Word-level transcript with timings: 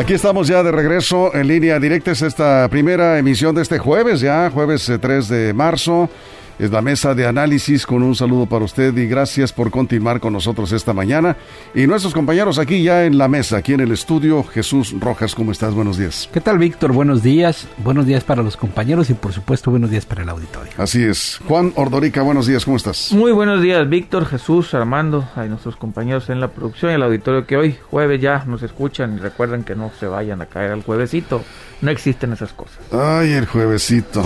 Aquí 0.00 0.14
estamos 0.14 0.48
ya 0.48 0.62
de 0.62 0.72
regreso 0.72 1.34
en 1.34 1.46
línea 1.46 1.78
directa. 1.78 2.12
Es 2.12 2.22
esta 2.22 2.66
primera 2.70 3.18
emisión 3.18 3.54
de 3.54 3.60
este 3.60 3.78
jueves, 3.78 4.20
ya 4.20 4.50
jueves 4.50 4.90
3 4.98 5.30
eh, 5.30 5.34
de 5.34 5.52
marzo 5.52 6.08
es 6.60 6.70
la 6.70 6.82
mesa 6.82 7.14
de 7.14 7.26
análisis 7.26 7.86
con 7.86 8.02
un 8.02 8.14
saludo 8.14 8.44
para 8.44 8.66
usted 8.66 8.94
y 8.98 9.06
gracias 9.06 9.50
por 9.50 9.70
continuar 9.70 10.20
con 10.20 10.34
nosotros 10.34 10.70
esta 10.72 10.92
mañana. 10.92 11.34
Y 11.74 11.86
nuestros 11.86 12.12
compañeros 12.12 12.58
aquí 12.58 12.82
ya 12.82 13.06
en 13.06 13.16
la 13.16 13.28
mesa, 13.28 13.56
aquí 13.56 13.72
en 13.72 13.80
el 13.80 13.92
estudio, 13.92 14.44
Jesús 14.44 14.94
Rojas, 15.00 15.34
¿cómo 15.34 15.52
estás? 15.52 15.72
Buenos 15.72 15.96
días. 15.96 16.28
¿Qué 16.30 16.42
tal, 16.42 16.58
Víctor? 16.58 16.92
Buenos 16.92 17.22
días. 17.22 17.66
Buenos 17.78 18.04
días 18.04 18.24
para 18.24 18.42
los 18.42 18.58
compañeros 18.58 19.08
y 19.08 19.14
por 19.14 19.32
supuesto 19.32 19.70
buenos 19.70 19.90
días 19.90 20.04
para 20.04 20.22
el 20.22 20.28
auditorio. 20.28 20.72
Así 20.76 21.02
es. 21.02 21.40
Juan 21.48 21.72
Ordorica, 21.76 22.20
buenos 22.20 22.46
días, 22.46 22.66
¿cómo 22.66 22.76
estás? 22.76 23.10
Muy 23.12 23.32
buenos 23.32 23.62
días, 23.62 23.88
Víctor, 23.88 24.26
Jesús, 24.26 24.74
Armando, 24.74 25.26
a 25.36 25.46
nuestros 25.46 25.76
compañeros 25.76 26.28
en 26.28 26.40
la 26.40 26.48
producción 26.48 26.90
y 26.90 26.94
el 26.94 27.02
auditorio 27.02 27.46
que 27.46 27.56
hoy, 27.56 27.76
jueves 27.90 28.20
ya, 28.20 28.44
nos 28.46 28.62
escuchan 28.62 29.16
y 29.16 29.18
recuerden 29.18 29.64
que 29.64 29.74
no 29.74 29.90
se 29.98 30.06
vayan 30.06 30.42
a 30.42 30.46
caer 30.46 30.72
al 30.72 30.82
juevesito. 30.82 31.42
No 31.80 31.90
existen 31.90 32.32
esas 32.32 32.52
cosas. 32.52 32.78
Ay, 32.92 33.32
el 33.32 33.46
juevesito. 33.46 34.22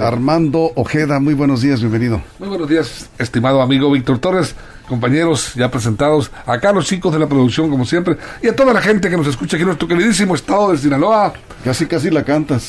Armando 0.00 0.72
Ojeda, 0.74 1.20
muy 1.20 1.34
buenos 1.34 1.60
días, 1.60 1.80
bienvenido. 1.80 2.22
Muy 2.38 2.48
buenos 2.48 2.68
días, 2.68 3.10
estimado 3.18 3.60
amigo 3.60 3.90
Víctor 3.90 4.18
Torres 4.18 4.54
compañeros 4.88 5.54
ya 5.54 5.70
presentados, 5.70 6.30
acá 6.46 6.72
los 6.72 6.86
chicos 6.86 7.12
de 7.12 7.18
la 7.18 7.26
producción 7.26 7.70
como 7.70 7.84
siempre, 7.84 8.16
y 8.42 8.48
a 8.48 8.56
toda 8.56 8.72
la 8.72 8.80
gente 8.80 9.08
que 9.10 9.16
nos 9.16 9.26
escucha 9.26 9.56
aquí 9.56 9.62
en 9.62 9.68
nuestro 9.68 9.88
queridísimo 9.88 10.34
estado 10.34 10.72
de 10.72 10.78
Sinaloa. 10.78 11.32
Casi, 11.64 11.86
casi 11.86 12.10
la 12.10 12.24
cantas. 12.24 12.68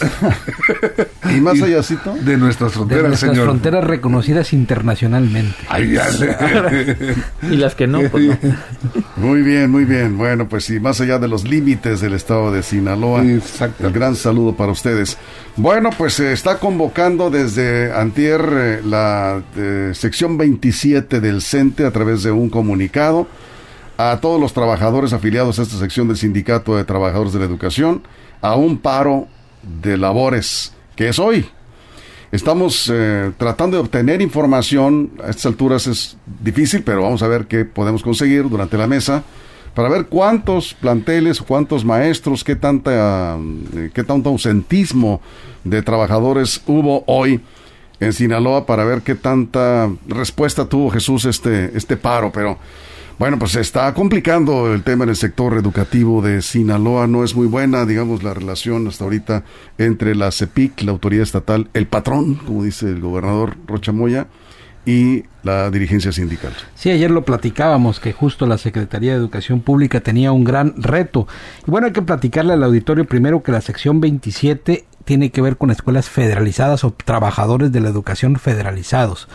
¿Y 1.30 1.42
más 1.42 1.62
allá, 1.62 1.82
De 2.22 2.38
nuestras 2.38 2.72
fronteras, 2.72 3.04
de 3.04 3.10
nuestras 3.10 3.38
fronteras 3.38 3.84
reconocidas 3.84 4.54
internacionalmente. 4.54 5.58
y 7.42 7.56
las 7.58 7.76
que 7.76 7.88
no, 7.88 8.02
pues 8.10 8.26
no. 8.26 8.38
Muy 9.18 9.42
bien, 9.42 9.70
muy 9.70 9.86
bien. 9.86 10.18
Bueno, 10.18 10.48
pues 10.48 10.66
sí, 10.66 10.80
más 10.80 11.02
allá 11.02 11.20
de 11.20 11.28
los 11.28 11.44
límites 11.44 12.00
del 12.00 12.14
estado 12.14 12.52
de 12.52 12.64
Sinaloa. 12.64 13.26
Exacto. 13.26 13.88
El 13.88 13.94
gran 13.94 14.16
saludo 14.16 14.56
para 14.56 14.72
ustedes. 14.72 15.18
Bueno, 15.58 15.90
pues 15.98 16.16
se 16.16 16.34
está 16.34 16.60
convocando 16.60 17.30
desde 17.30 17.94
Antier 17.94 18.42
eh, 18.52 18.82
la 18.84 19.42
eh, 19.56 19.92
sección 19.94 20.38
27 20.38 21.22
del 21.22 21.42
CENTE 21.42 21.86
a 21.86 21.92
través 21.92 22.24
de 22.24 22.32
un 22.32 22.50
comunicado 22.50 23.26
a 23.98 24.20
todos 24.20 24.38
los 24.38 24.52
trabajadores 24.52 25.14
afiliados 25.14 25.58
a 25.58 25.62
esta 25.62 25.78
sección 25.78 26.10
del 26.10 26.18
Sindicato 26.18 26.76
de 26.76 26.84
Trabajadores 26.84 27.32
de 27.32 27.40
la 27.40 27.46
Educación 27.46 28.04
a 28.42 28.56
un 28.56 28.80
paro 28.80 29.30
de 29.82 29.96
labores, 29.96 30.74
que 30.98 31.08
es 31.08 31.20
hoy. 31.20 31.48
Estamos 32.34 32.92
eh, 32.94 33.32
tratando 33.38 33.78
de 33.78 33.84
obtener 33.84 34.22
información, 34.22 35.12
a 35.24 35.30
estas 35.30 35.46
alturas 35.46 35.88
es 35.88 36.18
difícil, 36.44 36.84
pero 36.84 37.04
vamos 37.04 37.24
a 37.24 37.30
ver 37.30 37.46
qué 37.46 37.64
podemos 37.64 38.04
conseguir 38.04 38.50
durante 38.50 38.78
la 38.78 38.88
mesa 38.88 39.24
para 39.76 39.90
ver 39.90 40.08
cuántos 40.08 40.74
planteles, 40.74 41.42
cuántos 41.42 41.86
maestros, 41.86 42.44
qué 42.44 42.56
tanta 42.56 43.38
eh, 43.76 43.92
qué 43.94 44.04
tanto 44.04 44.30
ausentismo 44.30 45.22
de 45.64 45.82
trabajadores 45.82 46.62
hubo 46.66 47.04
hoy 47.06 47.42
en 48.00 48.14
Sinaloa 48.14 48.66
para 48.66 48.86
ver 48.86 49.02
qué 49.02 49.16
tanta 49.16 49.92
respuesta 50.08 50.66
tuvo 50.66 50.90
Jesús 50.90 51.26
este, 51.26 51.78
este 51.78 51.98
paro, 51.98 52.32
pero 52.32 52.58
bueno, 53.18 53.40
pues 53.40 53.52
se 53.54 53.62
está 53.62 53.94
complicando 53.94 54.74
el 54.74 54.84
tema 54.84 55.06
en 55.06 55.12
el 55.12 55.16
sector 55.16 55.58
educativo 55.58 56.22
de 56.22 56.42
Sinaloa, 56.42 57.08
no 57.08 57.24
es 57.24 57.34
muy 57.34 57.48
buena, 57.48 57.86
digamos, 57.86 58.24
la 58.24 58.34
relación 58.34 58.88
hasta 58.88 59.06
ahorita 59.06 59.44
entre 59.78 60.16
la 60.16 60.32
CEPIC, 60.32 60.82
la 60.82 60.92
autoridad 60.92 61.24
estatal, 61.24 61.70
el 61.74 61.88
patrón, 61.88 62.36
como 62.36 62.64
dice 62.64 62.88
el 62.88 63.00
gobernador 63.00 63.56
Rochamoya, 63.68 64.28
y 64.86 65.24
la 65.44 65.70
dirigencia 65.72 66.12
sindical. 66.12 66.54
Sí, 66.76 66.92
ayer 66.92 67.12
lo 67.12 67.26
platicábamos 67.26 68.00
que 68.00 68.14
justo 68.14 68.46
la 68.46 68.58
Secretaría 68.58 69.12
de 69.12 69.18
Educación 69.18 69.62
Pública 69.62 70.02
tenía 70.02 70.32
un 70.32 70.44
gran 70.44 70.74
reto. 70.78 71.28
Y 71.68 71.72
bueno, 71.72 71.88
hay 71.88 71.94
que 71.94 72.02
platicarle 72.02 72.54
al 72.54 72.64
auditorio 72.64 73.06
primero 73.06 73.44
que 73.44 73.52
la 73.52 73.62
sección 73.62 74.00
27 74.02 74.86
tiene 75.06 75.30
que 75.30 75.42
ver 75.42 75.58
con 75.58 75.72
escuelas 75.72 76.10
federalizadas 76.10 76.84
o 76.84 76.92
trabajadores 76.92 77.72
de 77.72 77.80
la 77.80 77.90
educación 77.90 78.38
federalizados. 78.38 79.28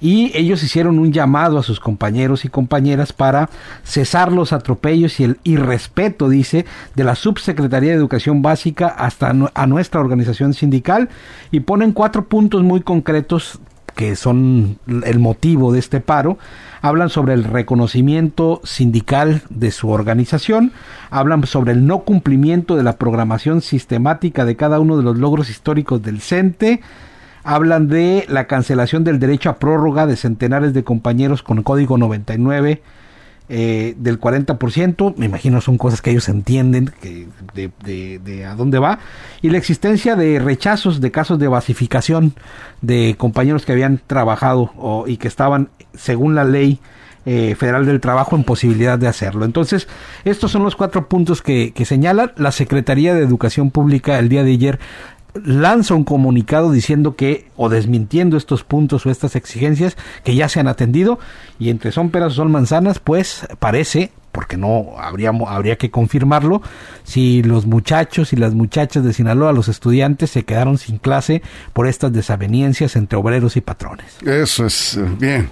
Y 0.00 0.36
ellos 0.36 0.64
hicieron 0.64 0.98
un 0.98 1.12
llamado 1.12 1.58
a 1.58 1.62
sus 1.62 1.78
compañeros 1.78 2.44
y 2.44 2.48
compañeras 2.48 3.12
para 3.12 3.48
cesar 3.84 4.32
los 4.32 4.52
atropellos 4.52 5.20
y 5.20 5.24
el 5.24 5.38
irrespeto, 5.44 6.28
dice, 6.28 6.66
de 6.96 7.04
la 7.04 7.14
Subsecretaría 7.14 7.90
de 7.90 7.98
Educación 7.98 8.42
Básica 8.42 8.88
hasta 8.88 9.32
a 9.54 9.66
nuestra 9.68 10.00
organización 10.00 10.54
sindical 10.54 11.08
y 11.52 11.60
ponen 11.60 11.92
cuatro 11.92 12.26
puntos 12.26 12.64
muy 12.64 12.80
concretos 12.80 13.60
que 13.94 14.16
son 14.16 14.78
el 14.86 15.18
motivo 15.18 15.72
de 15.72 15.78
este 15.78 16.00
paro, 16.00 16.38
hablan 16.80 17.10
sobre 17.10 17.34
el 17.34 17.44
reconocimiento 17.44 18.60
sindical 18.64 19.42
de 19.50 19.70
su 19.70 19.90
organización, 19.90 20.72
hablan 21.10 21.46
sobre 21.46 21.72
el 21.72 21.86
no 21.86 22.00
cumplimiento 22.00 22.76
de 22.76 22.82
la 22.82 22.96
programación 22.96 23.60
sistemática 23.60 24.44
de 24.44 24.56
cada 24.56 24.80
uno 24.80 24.96
de 24.96 25.02
los 25.02 25.16
logros 25.16 25.50
históricos 25.50 26.02
del 26.02 26.20
CENTE, 26.20 26.80
hablan 27.44 27.88
de 27.88 28.24
la 28.28 28.46
cancelación 28.46 29.04
del 29.04 29.18
derecho 29.18 29.50
a 29.50 29.56
prórroga 29.56 30.06
de 30.06 30.16
centenares 30.16 30.74
de 30.74 30.84
compañeros 30.84 31.42
con 31.42 31.62
código 31.62 31.98
99, 31.98 32.82
eh, 33.54 33.94
del 33.98 34.18
40%, 34.18 35.14
me 35.18 35.26
imagino 35.26 35.60
son 35.60 35.76
cosas 35.76 36.00
que 36.00 36.10
ellos 36.10 36.30
entienden 36.30 36.90
que 37.02 37.28
de, 37.52 38.46
a 38.46 38.54
dónde 38.54 38.78
va, 38.78 38.98
y 39.42 39.50
la 39.50 39.58
existencia 39.58 40.16
de 40.16 40.38
rechazos 40.38 41.02
de 41.02 41.10
casos 41.10 41.38
de 41.38 41.48
basificación 41.48 42.32
de 42.80 43.14
compañeros 43.18 43.66
que 43.66 43.72
habían 43.72 44.00
trabajado 44.06 45.04
y 45.06 45.18
que 45.18 45.28
estaban, 45.28 45.68
según 45.92 46.34
la 46.34 46.44
ley, 46.44 46.80
eh, 47.26 47.54
Federal 47.54 47.84
del 47.84 48.00
Trabajo 48.00 48.36
en 48.36 48.44
posibilidad 48.44 48.98
de 48.98 49.06
hacerlo. 49.06 49.44
Entonces, 49.44 49.86
estos 50.24 50.50
son 50.50 50.64
los 50.64 50.74
cuatro 50.74 51.08
puntos 51.08 51.42
que, 51.42 51.74
que 51.74 51.84
señalan. 51.84 52.32
La 52.36 52.52
Secretaría 52.52 53.14
de 53.14 53.22
Educación 53.22 53.70
Pública 53.70 54.18
el 54.18 54.30
día 54.30 54.44
de 54.44 54.52
ayer 54.52 54.80
lanza 55.34 55.94
un 55.94 56.04
comunicado 56.04 56.72
diciendo 56.72 57.16
que 57.16 57.48
o 57.56 57.68
desmintiendo 57.68 58.36
estos 58.36 58.64
puntos 58.64 59.06
o 59.06 59.10
estas 59.10 59.36
exigencias 59.36 59.96
que 60.24 60.34
ya 60.34 60.48
se 60.48 60.60
han 60.60 60.68
atendido 60.68 61.18
y 61.58 61.70
entre 61.70 61.92
son 61.92 62.10
peras 62.10 62.32
o 62.32 62.36
son 62.36 62.50
manzanas 62.50 62.98
pues 62.98 63.46
parece 63.58 64.10
porque 64.32 64.56
no 64.56 64.94
habría, 64.98 65.30
habría 65.46 65.76
que 65.76 65.90
confirmarlo, 65.90 66.62
si 67.04 67.42
los 67.42 67.66
muchachos 67.66 68.32
y 68.32 68.36
las 68.36 68.54
muchachas 68.54 69.04
de 69.04 69.12
Sinaloa, 69.12 69.52
los 69.52 69.68
estudiantes, 69.68 70.30
se 70.30 70.44
quedaron 70.44 70.78
sin 70.78 70.96
clase 70.96 71.42
por 71.74 71.86
estas 71.86 72.14
desavenencias 72.14 72.96
entre 72.96 73.18
obreros 73.18 73.58
y 73.58 73.60
patrones. 73.60 74.16
Eso 74.24 74.64
es 74.64 74.96
eh, 74.96 75.04
bien. 75.18 75.50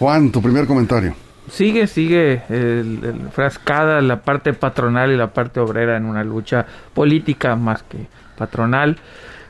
Juan, 0.00 0.32
tu 0.32 0.42
primer 0.42 0.66
comentario. 0.66 1.14
Sigue, 1.50 1.86
sigue 1.86 2.42
el, 2.48 3.28
frascada 3.32 4.00
la 4.00 4.22
parte 4.22 4.52
patronal 4.52 5.10
y 5.12 5.16
la 5.16 5.28
parte 5.32 5.60
obrera 5.60 5.96
en 5.96 6.04
una 6.04 6.24
lucha 6.24 6.66
política 6.94 7.56
más 7.56 7.82
que 7.82 8.06
patronal. 8.36 8.96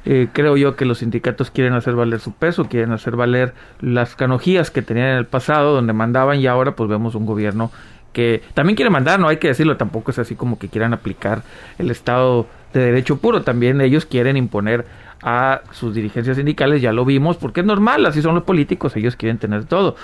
Eh, 0.05 0.29
creo 0.33 0.57
yo 0.57 0.77
que 0.77 0.85
los 0.85 0.99
sindicatos 0.99 1.51
quieren 1.51 1.75
hacer 1.75 1.95
valer 1.95 2.21
su 2.21 2.33
peso, 2.33 2.65
quieren 2.65 2.93
hacer 2.93 3.17
valer 3.17 3.53
las 3.81 4.17
canojías 4.17 4.71
que 4.71 4.81
tenían 4.81 5.09
en 5.09 5.17
el 5.17 5.27
pasado, 5.27 5.75
donde 5.75 5.93
mandaban 5.93 6.41
y 6.41 6.47
ahora 6.47 6.73
pues 6.73 6.89
vemos 6.89 7.15
un 7.15 7.27
gobierno 7.27 7.71
que 8.13 8.43
también 8.55 8.75
quiere 8.75 8.91
mandar, 8.91 9.21
no 9.21 9.29
hay 9.29 9.37
que 9.37 9.49
decirlo, 9.49 9.77
tampoco 9.77 10.11
es 10.11 10.19
así 10.19 10.35
como 10.35 10.59
que 10.59 10.69
quieran 10.69 10.95
aplicar 10.95 11.43
el 11.79 11.91
Estado 11.91 12.47
de 12.73 12.81
Derecho 12.81 13.19
puro, 13.19 13.43
también 13.43 13.81
ellos 13.81 14.07
quieren 14.07 14.37
imponer 14.37 14.87
a 15.23 15.61
sus 15.73 15.95
dirigencias 15.95 16.37
sindicales, 16.37 16.81
ya 16.81 16.93
lo 16.93 17.05
vimos, 17.05 17.37
porque 17.37 17.61
es 17.61 17.67
normal, 17.67 18.07
así 18.07 18.23
son 18.23 18.35
los 18.35 18.45
políticos, 18.45 18.97
ellos 18.97 19.17
quieren 19.17 19.39
tener 19.39 19.65
todo. 19.65 19.97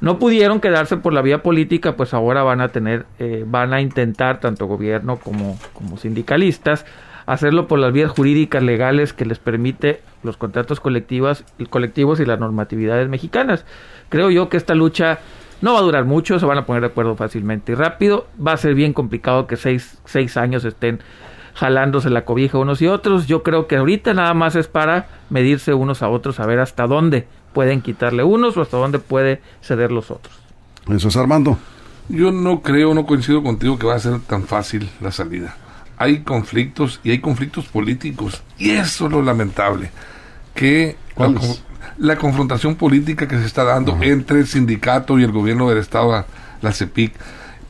No 0.00 0.18
pudieron 0.18 0.60
quedarse 0.60 0.96
por 0.96 1.12
la 1.12 1.22
vía 1.22 1.42
política, 1.42 1.96
pues 1.96 2.14
ahora 2.14 2.42
van 2.42 2.60
a 2.60 2.68
tener, 2.68 3.06
eh, 3.18 3.44
van 3.46 3.72
a 3.72 3.80
intentar, 3.80 4.40
tanto 4.40 4.66
gobierno 4.66 5.16
como, 5.16 5.58
como 5.72 5.96
sindicalistas, 5.96 6.86
hacerlo 7.26 7.66
por 7.66 7.78
las 7.78 7.92
vías 7.92 8.10
jurídicas 8.10 8.62
legales 8.62 9.12
que 9.12 9.26
les 9.26 9.38
permite 9.38 10.00
los 10.22 10.36
contratos 10.36 10.80
colectivos, 10.80 11.44
colectivos 11.68 12.20
y 12.20 12.24
las 12.24 12.38
normatividades 12.38 13.08
mexicanas. 13.08 13.66
Creo 14.08 14.30
yo 14.30 14.48
que 14.48 14.56
esta 14.56 14.74
lucha 14.74 15.18
no 15.60 15.74
va 15.74 15.80
a 15.80 15.82
durar 15.82 16.04
mucho, 16.04 16.38
se 16.38 16.46
van 16.46 16.58
a 16.58 16.64
poner 16.64 16.82
de 16.82 16.88
acuerdo 16.88 17.16
fácilmente 17.16 17.72
y 17.72 17.74
rápido. 17.74 18.26
Va 18.44 18.52
a 18.52 18.56
ser 18.56 18.74
bien 18.74 18.92
complicado 18.92 19.46
que 19.46 19.56
seis, 19.56 20.00
seis 20.04 20.36
años 20.36 20.64
estén 20.64 21.00
jalándose 21.54 22.08
la 22.08 22.24
cobija 22.24 22.58
unos 22.58 22.80
y 22.80 22.86
otros. 22.86 23.26
Yo 23.26 23.42
creo 23.42 23.66
que 23.66 23.76
ahorita 23.76 24.14
nada 24.14 24.32
más 24.32 24.54
es 24.54 24.68
para 24.68 25.08
medirse 25.28 25.74
unos 25.74 26.02
a 26.02 26.08
otros, 26.08 26.38
a 26.38 26.46
ver 26.46 26.60
hasta 26.60 26.86
dónde 26.86 27.26
pueden 27.58 27.82
quitarle 27.82 28.22
unos 28.22 28.56
o 28.56 28.62
hasta 28.62 28.76
dónde 28.76 29.00
puede 29.00 29.40
ceder 29.62 29.90
los 29.90 30.12
otros. 30.12 30.32
Eso 30.88 31.08
es 31.08 31.16
Armando. 31.16 31.58
Yo 32.08 32.30
no 32.30 32.62
creo, 32.62 32.94
no 32.94 33.04
coincido 33.04 33.42
contigo 33.42 33.76
que 33.76 33.84
va 33.84 33.96
a 33.96 33.98
ser 33.98 34.20
tan 34.20 34.44
fácil 34.44 34.88
la 35.00 35.10
salida. 35.10 35.56
Hay 35.96 36.20
conflictos 36.20 37.00
y 37.02 37.10
hay 37.10 37.18
conflictos 37.18 37.66
políticos. 37.66 38.44
Y 38.58 38.70
eso 38.70 39.06
es 39.06 39.10
lo 39.10 39.22
lamentable. 39.22 39.90
Que 40.54 40.94
la, 41.16 41.34
la, 41.98 42.16
confrontación 42.16 42.76
política 42.76 43.26
que 43.26 43.36
se 43.36 43.46
está 43.46 43.64
dando 43.64 43.98
entre 44.02 44.38
el 44.38 44.46
sindicato 44.46 45.18
y 45.18 45.24
el 45.24 45.32
gobierno 45.32 45.68
del 45.68 45.78
Estado, 45.78 46.26
la 46.62 46.72
CEPIC. 46.72 47.12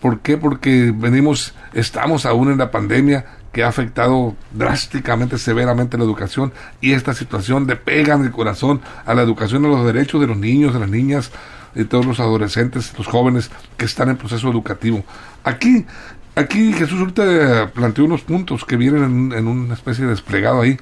¿Por 0.03 0.21
qué? 0.21 0.37
Porque 0.37 0.93
venimos, 0.95 1.55
estamos 1.73 2.27
aún 2.27 2.53
en 2.53 2.59
la 2.59 2.71
pandemia 2.71 3.38
que 3.53 3.63
ha 3.63 3.69
afectado 3.69 4.37
drásticamente, 4.53 5.39
severamente 5.39 5.97
la 5.97 6.05
educación 6.05 6.53
y 6.81 6.93
esta 6.93 7.15
situación 7.15 7.67
le 7.67 7.77
pega 7.77 8.15
en 8.15 8.25
el 8.25 8.31
corazón 8.31 8.81
a 9.07 9.15
la 9.15 9.23
educación, 9.23 9.65
a 9.65 9.69
los 9.69 9.87
derechos 9.87 10.21
de 10.21 10.27
los 10.27 10.37
niños, 10.37 10.75
de 10.75 10.81
las 10.81 10.89
niñas, 10.89 11.31
de 11.75 11.85
todos 11.85 12.07
los 12.07 12.21
adolescentes, 12.21 12.93
los 12.97 13.07
jóvenes 13.07 13.51
que 13.77 13.85
están 13.85 14.11
en 14.11 14.17
proceso 14.17 14.51
educativo. 14.51 15.05
Aquí, 15.45 15.87
aquí 16.35 16.73
Jesús 16.73 17.01
ahorita 17.01 17.71
planteó 17.73 18.05
unos 18.05 18.23
puntos 18.23 18.65
que 18.65 18.77
vienen 18.77 19.33
en, 19.33 19.47
una 19.47 19.75
especie 19.75 20.05
de 20.05 20.11
desplegado 20.11 20.61
ahí 20.61 20.77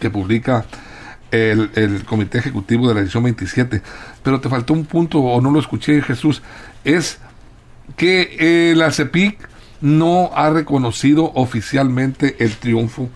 que 0.00 0.10
publica 0.10 0.64
el, 1.30 1.70
el, 1.74 2.04
Comité 2.04 2.38
Ejecutivo 2.38 2.88
de 2.88 2.94
la 2.94 3.00
edición 3.00 3.24
27, 3.24 3.82
pero 4.22 4.40
te 4.40 4.48
faltó 4.48 4.72
un 4.72 4.84
punto 4.84 5.20
o 5.20 5.40
no 5.40 5.50
lo 5.50 5.58
escuché 5.58 6.02
Jesús, 6.02 6.42
es 6.84 7.18
que 7.96 8.36
eh, 8.38 8.74
la 8.76 8.90
CEPIC 8.90 9.53
no 9.84 10.30
ha 10.34 10.48
reconocido 10.48 11.30
oficialmente 11.34 12.36
el 12.38 12.56
triunfo 12.56 13.10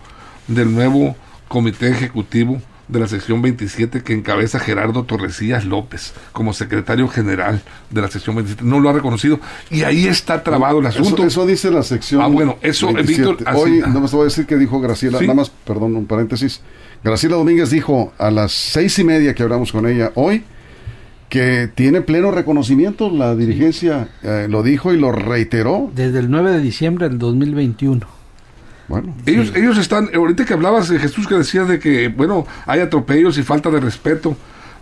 del 0.47 0.71
nuevo 0.71 1.15
Comité 1.47 1.89
Ejecutivo 1.89 2.61
de 2.87 2.99
la 2.99 3.07
sección 3.07 3.41
27 3.41 4.03
que 4.03 4.13
encabeza 4.13 4.59
Gerardo 4.59 5.03
Torrecillas 5.03 5.65
López 5.65 6.13
como 6.31 6.53
secretario 6.53 7.07
general 7.07 7.63
de 7.89 8.01
la 8.01 8.07
sección 8.07 8.35
27. 8.35 8.63
No 8.63 8.79
lo 8.79 8.89
ha 8.89 8.93
reconocido 8.93 9.39
y 9.71 9.81
ahí 9.81 10.05
está 10.05 10.43
trabado 10.43 10.79
el 10.79 10.85
asunto. 10.85 11.23
Eso, 11.23 11.47
dice 11.47 11.71
la 11.71 11.81
sección. 11.81 12.21
Ah, 12.21 12.27
bueno, 12.27 12.57
eso, 12.61 12.93
Víctor. 12.93 13.37
Hoy, 13.55 13.81
no 13.87 13.99
me 13.99 14.07
voy 14.07 14.21
a 14.21 14.23
decir 14.25 14.45
que 14.45 14.55
dijo 14.55 14.79
Graciela, 14.79 15.19
nada 15.21 15.33
más, 15.33 15.49
perdón, 15.49 15.95
un 15.95 16.05
paréntesis. 16.05 16.61
Graciela 17.03 17.35
Domínguez 17.35 17.71
dijo 17.71 18.13
a 18.19 18.29
las 18.29 18.51
seis 18.51 18.99
y 18.99 19.03
media 19.03 19.33
que 19.33 19.41
hablamos 19.41 19.71
con 19.71 19.87
ella 19.87 20.11
hoy 20.13 20.43
que 21.29 21.69
tiene 21.73 22.01
pleno 22.01 22.31
reconocimiento, 22.31 23.09
la 23.09 23.35
dirigencia 23.35 24.09
eh, 24.23 24.47
lo 24.49 24.63
dijo 24.63 24.93
y 24.93 24.97
lo 24.97 25.11
reiteró. 25.11 25.91
Desde 25.95 26.19
el 26.19 26.29
9 26.31 26.51
de 26.51 26.59
diciembre 26.59 27.07
del 27.07 27.19
2021. 27.19 28.05
Bueno, 28.87 29.13
ellos, 29.27 29.53
ellos 29.55 29.77
están, 29.77 30.09
ahorita 30.13 30.45
que 30.45 30.53
hablabas 30.53 30.89
de 30.89 30.97
Jesús 30.97 31.27
que 31.27 31.35
decías 31.35 31.67
de 31.67 31.77
que, 31.77 32.07
bueno, 32.07 32.47
hay 32.65 32.79
atropellos 32.79 33.37
y 33.37 33.43
falta 33.43 33.69
de 33.69 33.79
respeto, 33.79 34.35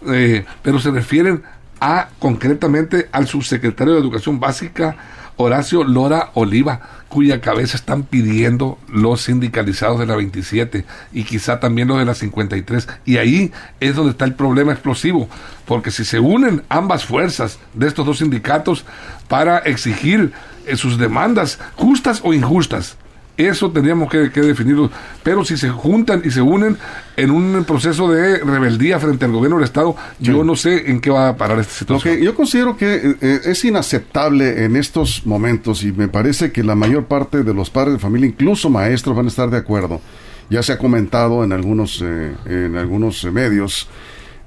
eh, 0.07 0.45
pero 0.61 0.79
se 0.79 0.91
refieren 0.91 1.43
a 1.81 2.07
concretamente 2.17 3.09
al 3.11 3.27
subsecretario 3.27 3.93
de 3.93 3.99
Educación 3.99 4.39
Básica, 4.39 4.95
Horacio 5.37 5.83
Lora 5.83 6.31
Oliva, 6.33 6.81
cuya 7.09 7.41
cabeza 7.41 7.77
están 7.77 8.03
pidiendo 8.03 8.77
los 8.89 9.21
sindicalizados 9.21 9.99
de 9.99 10.05
la 10.05 10.15
27 10.15 10.85
y 11.13 11.23
quizá 11.23 11.59
también 11.59 11.87
los 11.87 11.99
de 11.99 12.05
la 12.05 12.15
53. 12.15 12.87
Y 13.05 13.17
ahí 13.17 13.51
es 13.79 13.95
donde 13.95 14.11
está 14.11 14.25
el 14.25 14.33
problema 14.33 14.73
explosivo, 14.73 15.29
porque 15.65 15.91
si 15.91 16.03
se 16.03 16.19
unen 16.19 16.63
ambas 16.69 17.05
fuerzas 17.05 17.59
de 17.73 17.87
estos 17.87 18.05
dos 18.05 18.17
sindicatos 18.17 18.85
para 19.27 19.59
exigir 19.59 20.33
eh, 20.65 20.75
sus 20.75 20.97
demandas 20.97 21.59
justas 21.75 22.21
o 22.23 22.33
injustas, 22.33 22.97
eso 23.37 23.71
tendríamos 23.71 24.09
que, 24.09 24.29
definirlo. 24.29 24.91
Pero 25.23 25.45
si 25.45 25.57
se 25.57 25.69
juntan 25.69 26.21
y 26.25 26.31
se 26.31 26.41
unen 26.41 26.77
en 27.15 27.31
un 27.31 27.63
proceso 27.65 28.11
de 28.11 28.39
rebeldía 28.39 28.99
frente 28.99 29.25
al 29.25 29.31
gobierno 29.31 29.57
del 29.57 29.65
Estado, 29.65 29.95
yo 30.19 30.43
no 30.43 30.55
sé 30.55 30.89
en 30.89 30.99
qué 30.99 31.09
va 31.09 31.29
a 31.29 31.37
parar 31.37 31.59
esta 31.59 31.73
situación. 31.73 32.17
yo 32.17 32.35
considero 32.35 32.75
que 32.75 32.95
eh, 32.95 33.15
eh, 33.21 33.39
es 33.45 33.63
inaceptable 33.63 34.65
en 34.65 34.75
estos 34.75 35.25
momentos 35.25 35.83
y 35.83 35.91
me 35.91 36.07
parece 36.07 36.51
que 36.51 36.63
la 36.63 36.75
mayor 36.75 37.05
parte 37.05 37.43
de 37.43 37.53
los 37.53 37.69
padres 37.69 37.93
de 37.93 37.99
familia, 37.99 38.27
incluso 38.27 38.69
maestros, 38.69 39.15
van 39.15 39.25
a 39.25 39.29
estar 39.29 39.49
de 39.49 39.57
acuerdo. 39.57 40.01
Ya 40.49 40.63
se 40.63 40.73
ha 40.73 40.77
comentado 40.77 41.43
en 41.43 41.51
algunos, 41.51 42.01
eh, 42.03 42.33
en 42.45 42.77
algunos 42.77 43.23
medios 43.25 43.87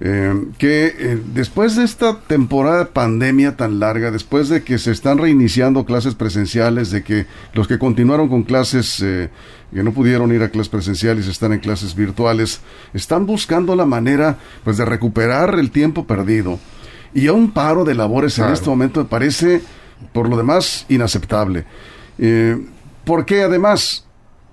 eh, 0.03 0.35
que 0.57 0.95
eh, 0.99 1.23
después 1.35 1.77
de 1.77 1.85
esta 1.85 2.19
temporada 2.21 2.79
de 2.79 2.87
pandemia 2.87 3.59
tan 3.59 3.81
larga, 3.81 4.11
después 4.11 4.49
de 4.49 4.63
que 4.63 4.79
se 4.79 4.93
están 4.93 5.19
reiniciando 5.19 5.85
clases 5.85 6.15
presenciales, 6.15 6.91
de 6.91 7.03
que 7.03 7.27
los 7.53 7.69
que 7.69 7.79
continuaron 7.79 8.31
con 8.31 8.45
clases 8.45 9.03
eh, 9.03 9.29
que 9.75 9.83
no 9.83 9.93
pudieron 9.93 10.35
ir 10.35 10.43
a 10.43 10.49
clases 10.49 10.71
presenciales 10.71 11.27
están 11.27 11.53
en 11.53 11.59
clases 11.59 11.95
virtuales, 11.95 12.63
están 12.95 13.27
buscando 13.27 13.77
la 13.77 13.85
manera 13.85 14.39
pues 14.65 14.79
de 14.79 14.87
recuperar 14.87 15.59
el 15.59 15.71
tiempo 15.71 16.07
perdido. 16.07 16.59
Y 17.13 17.27
a 17.27 17.35
un 17.35 17.51
paro 17.51 17.85
de 17.85 17.95
labores 17.95 18.39
en 18.39 18.51
este 18.51 18.71
momento 18.71 19.01
me 19.01 19.07
parece, 19.07 19.61
por 20.15 20.31
lo 20.31 20.37
demás, 20.37 20.87
inaceptable. 20.89 21.67
porque 23.05 23.43
además 23.43 24.07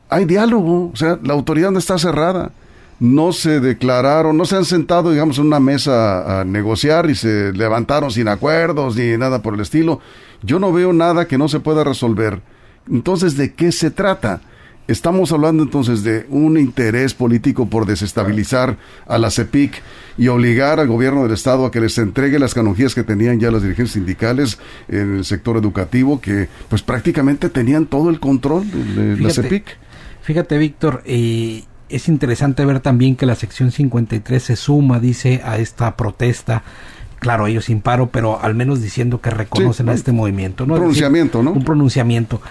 hay 0.09 0.25
diálogo, 0.25 0.91
o 0.91 0.95
sea, 0.95 1.19
la 1.23 1.33
autoridad 1.33 1.71
no 1.71 1.79
está 1.79 1.97
cerrada 1.97 2.51
no 2.99 3.31
se 3.31 3.59
declararon, 3.59 4.38
no 4.38 4.45
se 4.45 4.55
han 4.55 4.65
sentado, 4.65 5.11
digamos, 5.11 5.38
en 5.38 5.45
una 5.45 5.59
mesa 5.59 6.41
a 6.41 6.44
negociar 6.44 7.09
y 7.09 7.15
se 7.15 7.53
levantaron 7.53 8.11
sin 8.11 8.27
acuerdos 8.27 8.95
ni 8.95 9.17
nada 9.17 9.41
por 9.41 9.53
el 9.53 9.61
estilo. 9.61 10.01
Yo 10.41 10.59
no 10.59 10.71
veo 10.71 10.94
nada 10.94 11.27
que 11.27 11.38
no 11.38 11.47
se 11.47 11.59
pueda 11.59 11.83
resolver. 11.83 12.41
Entonces, 12.89 13.38
¿de 13.38 13.53
qué 13.53 13.71
se 13.71 13.91
trata? 13.91 14.41
Estamos 14.88 15.33
hablando 15.33 15.63
entonces 15.63 16.01
de 16.01 16.25
un 16.29 16.57
interés 16.57 17.13
político 17.13 17.67
por 17.67 17.85
desestabilizar 17.85 18.77
a 19.05 19.17
la 19.17 19.29
CEPIC 19.29 19.81
y 20.17 20.29
obligar 20.29 20.79
al 20.79 20.88
gobierno 20.88 21.23
del 21.23 21.33
Estado 21.33 21.65
a 21.65 21.71
que 21.71 21.81
les 21.81 21.97
entregue 21.97 22.39
las 22.39 22.53
canonjías 22.53 22.95
que 22.95 23.03
tenían 23.03 23.38
ya 23.38 23.51
las 23.51 23.63
dirigentes 23.63 23.94
sindicales 23.94 24.59
en 24.88 25.17
el 25.17 25.25
sector 25.25 25.57
educativo, 25.57 26.21
que 26.21 26.47
pues 26.69 26.83
prácticamente 26.83 27.49
tenían 27.49 27.85
todo 27.85 28.09
el 28.09 28.21
control 28.21 28.65
de 28.95 29.17
la 29.17 29.29
CEPIC. 29.29 29.65
Fíjate, 30.21 30.57
Víctor, 30.57 31.03
eh, 31.05 31.63
es 31.89 32.07
interesante 32.07 32.65
ver 32.65 32.79
también 32.79 33.15
que 33.15 33.25
la 33.25 33.35
sección 33.35 33.71
53 33.71 34.41
se 34.41 34.55
suma, 34.55 34.99
dice, 34.99 35.41
a 35.43 35.57
esta 35.57 35.95
protesta. 35.95 36.63
Claro, 37.19 37.47
ellos 37.47 37.65
sin 37.65 37.81
paro, 37.81 38.09
pero 38.09 38.41
al 38.41 38.55
menos 38.55 38.81
diciendo 38.81 39.21
que 39.21 39.29
reconocen 39.29 39.89
a 39.89 39.93
este 39.93 40.11
movimiento. 40.11 40.65
¿no? 40.65 40.73
Un 40.73 40.79
pronunciamiento, 40.79 41.43
¿no? 41.43 41.51
Un 41.51 41.63
pronunciamiento. 41.63 42.41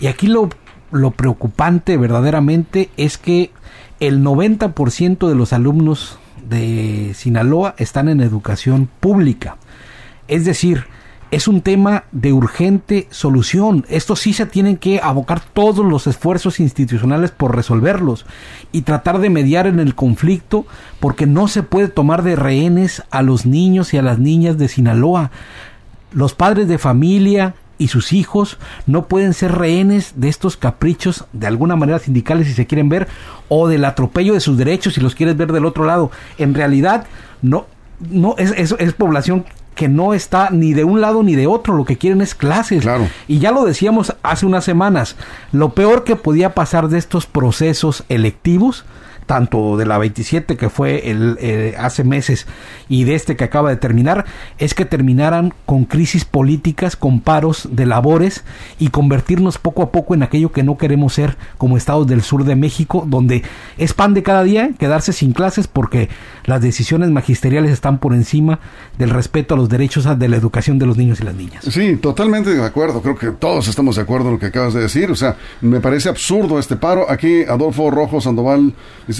Y 0.00 0.08
aquí 0.08 0.26
lo, 0.26 0.48
lo 0.90 1.12
preocupante 1.12 1.96
verdaderamente 1.96 2.90
es 2.96 3.18
que 3.18 3.50
el 4.00 4.22
90% 4.22 5.28
de 5.28 5.34
los 5.34 5.52
alumnos 5.52 6.18
de 6.48 7.12
Sinaloa 7.14 7.74
están 7.78 8.08
en 8.08 8.20
educación 8.20 8.88
pública. 9.00 9.56
Es 10.28 10.44
decir, 10.44 10.86
es 11.30 11.48
un 11.48 11.60
tema 11.60 12.04
de 12.12 12.32
urgente 12.32 13.08
solución. 13.10 13.84
Esto 13.88 14.14
sí 14.16 14.32
se 14.32 14.46
tienen 14.46 14.76
que 14.76 15.00
abocar 15.02 15.40
todos 15.40 15.84
los 15.84 16.06
esfuerzos 16.06 16.60
institucionales 16.60 17.30
por 17.30 17.56
resolverlos 17.56 18.26
y 18.72 18.82
tratar 18.82 19.18
de 19.18 19.30
mediar 19.30 19.66
en 19.66 19.80
el 19.80 19.94
conflicto 19.94 20.66
porque 21.00 21.26
no 21.26 21.48
se 21.48 21.62
puede 21.62 21.88
tomar 21.88 22.22
de 22.22 22.36
rehenes 22.36 23.02
a 23.10 23.22
los 23.22 23.44
niños 23.44 23.92
y 23.92 23.98
a 23.98 24.02
las 24.02 24.18
niñas 24.18 24.56
de 24.56 24.68
Sinaloa. 24.68 25.30
Los 26.12 26.34
padres 26.34 26.68
de 26.68 26.78
familia 26.78 27.54
y 27.78 27.88
sus 27.88 28.12
hijos 28.12 28.58
no 28.86 29.06
pueden 29.06 29.34
ser 29.34 29.52
rehenes 29.52 30.14
de 30.16 30.28
estos 30.28 30.56
caprichos 30.56 31.26
de 31.32 31.46
alguna 31.46 31.76
manera 31.76 31.98
sindicales 31.98 32.46
si 32.46 32.54
se 32.54 32.66
quieren 32.66 32.88
ver 32.88 33.08
o 33.48 33.68
del 33.68 33.84
atropello 33.84 34.32
de 34.32 34.40
sus 34.40 34.56
derechos 34.56 34.94
si 34.94 35.00
los 35.00 35.14
quieres 35.14 35.36
ver 35.36 35.52
del 35.52 35.66
otro 35.66 35.84
lado. 35.84 36.10
En 36.38 36.54
realidad 36.54 37.06
no 37.42 37.66
no 38.10 38.34
es, 38.38 38.52
es, 38.56 38.74
es 38.78 38.92
población 38.92 39.44
que 39.76 39.88
no 39.88 40.14
está 40.14 40.50
ni 40.50 40.72
de 40.72 40.82
un 40.82 41.00
lado 41.00 41.22
ni 41.22 41.36
de 41.36 41.46
otro, 41.46 41.74
lo 41.74 41.84
que 41.84 41.98
quieren 41.98 42.22
es 42.22 42.34
clases. 42.34 42.82
Claro. 42.82 43.08
Y 43.28 43.38
ya 43.38 43.52
lo 43.52 43.64
decíamos 43.64 44.16
hace 44.24 44.46
unas 44.46 44.64
semanas, 44.64 45.14
lo 45.52 45.74
peor 45.74 46.02
que 46.02 46.16
podía 46.16 46.54
pasar 46.54 46.88
de 46.88 46.98
estos 46.98 47.26
procesos 47.26 48.02
electivos 48.08 48.84
tanto 49.26 49.76
de 49.76 49.86
la 49.86 49.98
27 49.98 50.56
que 50.56 50.70
fue 50.70 51.10
el, 51.10 51.36
eh, 51.40 51.74
hace 51.78 52.04
meses 52.04 52.46
y 52.88 53.04
de 53.04 53.14
este 53.14 53.36
que 53.36 53.44
acaba 53.44 53.70
de 53.70 53.76
terminar, 53.76 54.24
es 54.58 54.74
que 54.74 54.84
terminaran 54.84 55.52
con 55.66 55.84
crisis 55.84 56.24
políticas, 56.24 56.96
con 56.96 57.20
paros 57.20 57.68
de 57.70 57.86
labores 57.86 58.44
y 58.78 58.88
convertirnos 58.88 59.58
poco 59.58 59.82
a 59.82 59.90
poco 59.92 60.14
en 60.14 60.22
aquello 60.22 60.52
que 60.52 60.62
no 60.62 60.78
queremos 60.78 61.14
ser 61.14 61.36
como 61.58 61.76
estados 61.76 62.06
del 62.06 62.22
sur 62.22 62.44
de 62.44 62.56
México, 62.56 63.04
donde 63.06 63.42
es 63.78 63.92
pan 63.92 64.14
de 64.14 64.22
cada 64.22 64.42
día 64.44 64.70
quedarse 64.78 65.12
sin 65.12 65.32
clases 65.32 65.66
porque 65.66 66.08
las 66.44 66.60
decisiones 66.60 67.10
magisteriales 67.10 67.72
están 67.72 67.98
por 67.98 68.14
encima 68.14 68.60
del 68.98 69.10
respeto 69.10 69.54
a 69.54 69.56
los 69.56 69.68
derechos 69.68 70.06
de 70.18 70.28
la 70.28 70.36
educación 70.36 70.78
de 70.78 70.86
los 70.86 70.96
niños 70.96 71.20
y 71.20 71.24
las 71.24 71.34
niñas. 71.34 71.64
Sí, 71.68 71.96
totalmente 71.96 72.54
de 72.54 72.64
acuerdo, 72.64 73.02
creo 73.02 73.16
que 73.16 73.30
todos 73.32 73.68
estamos 73.68 73.96
de 73.96 74.02
acuerdo 74.02 74.26
en 74.28 74.34
lo 74.34 74.38
que 74.38 74.46
acabas 74.46 74.74
de 74.74 74.80
decir, 74.80 75.10
o 75.10 75.16
sea, 75.16 75.36
me 75.60 75.80
parece 75.80 76.08
absurdo 76.08 76.58
este 76.58 76.76
paro. 76.76 77.10
Aquí 77.10 77.42
Adolfo 77.42 77.90
Rojo 77.90 78.20
Sandoval 78.20 78.74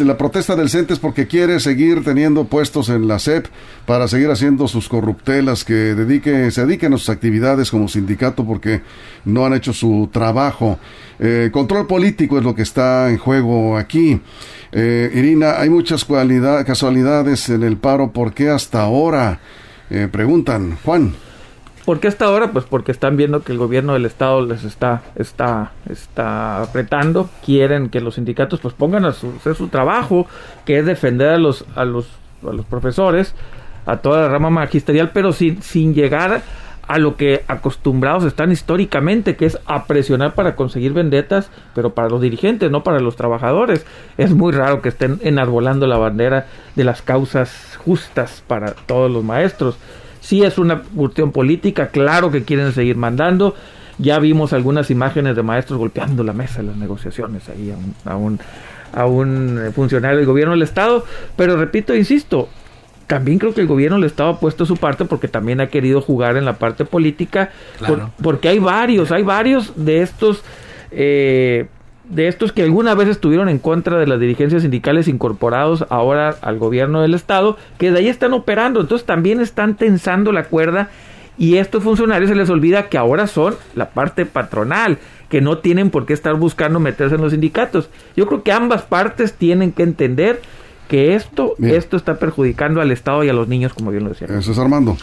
la 0.04 0.16
protesta 0.16 0.56
del 0.56 0.70
CENTE 0.70 0.94
es 0.94 0.98
porque 0.98 1.26
quiere 1.26 1.60
seguir 1.60 2.04
teniendo 2.04 2.44
puestos 2.44 2.88
en 2.88 3.08
la 3.08 3.18
SEP 3.18 3.46
para 3.86 4.08
seguir 4.08 4.30
haciendo 4.30 4.68
sus 4.68 4.88
corruptelas, 4.88 5.64
que 5.64 5.74
dedique, 5.74 6.50
se 6.50 6.66
dediquen 6.66 6.94
a 6.94 6.98
sus 6.98 7.08
actividades 7.08 7.70
como 7.70 7.88
sindicato 7.88 8.44
porque 8.44 8.82
no 9.24 9.46
han 9.46 9.54
hecho 9.54 9.72
su 9.72 10.08
trabajo. 10.12 10.78
Eh, 11.18 11.50
control 11.52 11.86
político 11.86 12.38
es 12.38 12.44
lo 12.44 12.54
que 12.54 12.62
está 12.62 13.10
en 13.10 13.18
juego 13.18 13.76
aquí. 13.76 14.20
Eh, 14.72 15.10
Irina, 15.14 15.60
hay 15.60 15.70
muchas 15.70 16.04
casualidades 16.04 17.48
en 17.48 17.62
el 17.62 17.76
paro. 17.76 18.12
¿Por 18.12 18.34
qué 18.34 18.50
hasta 18.50 18.82
ahora? 18.82 19.40
Eh, 19.90 20.08
preguntan. 20.10 20.78
Juan. 20.84 21.14
¿Por 21.86 22.00
qué 22.00 22.08
hasta 22.08 22.24
ahora? 22.24 22.50
Pues 22.50 22.64
porque 22.64 22.90
están 22.90 23.16
viendo 23.16 23.44
que 23.44 23.52
el 23.52 23.58
gobierno 23.58 23.92
del 23.92 24.06
estado 24.06 24.44
les 24.44 24.64
está, 24.64 25.02
está, 25.14 25.70
está 25.88 26.62
apretando, 26.62 27.30
quieren 27.44 27.90
que 27.90 28.00
los 28.00 28.16
sindicatos 28.16 28.58
pues 28.58 28.74
pongan 28.74 29.04
a 29.04 29.10
hacer 29.10 29.54
su 29.54 29.68
trabajo, 29.68 30.26
que 30.64 30.80
es 30.80 30.84
defender 30.84 31.28
a 31.28 31.38
los, 31.38 31.64
a 31.76 31.84
los, 31.84 32.08
a 32.42 32.52
los 32.52 32.66
profesores, 32.66 33.36
a 33.86 33.98
toda 33.98 34.22
la 34.22 34.28
rama 34.28 34.50
magisterial, 34.50 35.12
pero 35.14 35.32
sin, 35.32 35.62
sin 35.62 35.94
llegar 35.94 36.42
a 36.88 36.98
lo 36.98 37.16
que 37.16 37.44
acostumbrados 37.46 38.24
están 38.24 38.50
históricamente, 38.50 39.36
que 39.36 39.46
es 39.46 39.56
a 39.64 39.84
presionar 39.84 40.34
para 40.34 40.56
conseguir 40.56 40.92
vendetas, 40.92 41.50
pero 41.72 41.94
para 41.94 42.08
los 42.08 42.20
dirigentes, 42.20 42.68
no 42.68 42.82
para 42.82 42.98
los 42.98 43.14
trabajadores. 43.14 43.86
Es 44.18 44.32
muy 44.32 44.52
raro 44.52 44.82
que 44.82 44.88
estén 44.88 45.20
enarbolando 45.22 45.86
la 45.86 45.98
bandera 45.98 46.48
de 46.74 46.82
las 46.82 47.00
causas 47.02 47.78
justas 47.84 48.42
para 48.44 48.72
todos 48.72 49.08
los 49.08 49.22
maestros. 49.22 49.78
Sí 50.26 50.42
es 50.42 50.58
una 50.58 50.82
cuestión 50.82 51.30
política, 51.30 51.86
claro 51.86 52.32
que 52.32 52.42
quieren 52.42 52.72
seguir 52.72 52.96
mandando. 52.96 53.54
Ya 53.98 54.18
vimos 54.18 54.52
algunas 54.52 54.90
imágenes 54.90 55.36
de 55.36 55.44
maestros 55.44 55.78
golpeando 55.78 56.24
la 56.24 56.32
mesa 56.32 56.58
en 56.58 56.66
las 56.66 56.76
negociaciones 56.76 57.48
ahí 57.48 57.72
a 58.04 58.16
un, 58.16 58.40
a 58.92 59.06
un, 59.06 59.70
funcionario 59.72 60.16
del 60.16 60.26
gobierno 60.26 60.54
del 60.54 60.62
Estado. 60.62 61.04
Pero 61.36 61.56
repito, 61.56 61.94
insisto, 61.94 62.48
también 63.06 63.38
creo 63.38 63.54
que 63.54 63.60
el 63.60 63.68
gobierno 63.68 63.98
del 63.98 64.06
Estado 64.06 64.30
ha 64.30 64.40
puesto 64.40 64.66
su 64.66 64.76
parte 64.76 65.04
porque 65.04 65.28
también 65.28 65.60
ha 65.60 65.68
querido 65.68 66.00
jugar 66.00 66.36
en 66.36 66.44
la 66.44 66.54
parte 66.54 66.84
política. 66.84 67.52
porque 68.20 68.48
hay 68.48 68.58
varios, 68.58 69.12
hay 69.12 69.22
varios 69.22 69.74
de 69.76 70.02
estos 70.02 70.42
eh, 70.90 71.68
de 72.08 72.28
estos 72.28 72.52
que 72.52 72.62
alguna 72.62 72.94
vez 72.94 73.08
estuvieron 73.08 73.48
en 73.48 73.58
contra 73.58 73.98
de 73.98 74.06
las 74.06 74.20
dirigencias 74.20 74.62
sindicales 74.62 75.08
incorporados 75.08 75.86
ahora 75.90 76.36
al 76.40 76.58
gobierno 76.58 77.02
del 77.02 77.14
estado, 77.14 77.56
que 77.78 77.90
de 77.90 77.98
ahí 77.98 78.08
están 78.08 78.32
operando, 78.32 78.80
entonces 78.80 79.06
también 79.06 79.40
están 79.40 79.76
tensando 79.76 80.32
la 80.32 80.44
cuerda 80.44 80.90
y 81.38 81.56
estos 81.56 81.82
funcionarios 81.82 82.30
se 82.30 82.36
les 82.36 82.48
olvida 82.48 82.88
que 82.88 82.96
ahora 82.96 83.26
son 83.26 83.56
la 83.74 83.90
parte 83.90 84.24
patronal, 84.24 84.98
que 85.28 85.40
no 85.40 85.58
tienen 85.58 85.90
por 85.90 86.06
qué 86.06 86.14
estar 86.14 86.34
buscando 86.34 86.80
meterse 86.80 87.16
en 87.16 87.20
los 87.20 87.32
sindicatos. 87.32 87.90
Yo 88.16 88.26
creo 88.26 88.42
que 88.42 88.52
ambas 88.52 88.82
partes 88.82 89.34
tienen 89.34 89.72
que 89.72 89.82
entender 89.82 90.40
que 90.88 91.14
esto, 91.14 91.54
esto 91.58 91.96
está 91.96 92.18
perjudicando 92.18 92.80
al 92.80 92.92
Estado 92.92 93.24
y 93.24 93.28
a 93.28 93.32
los 93.32 93.48
niños, 93.48 93.74
como 93.74 93.90
bien 93.90 94.04
lo 94.04 94.10
decía. 94.10 94.28
Eso 94.28 94.52
es 94.52 94.58
Armando. 94.58 94.96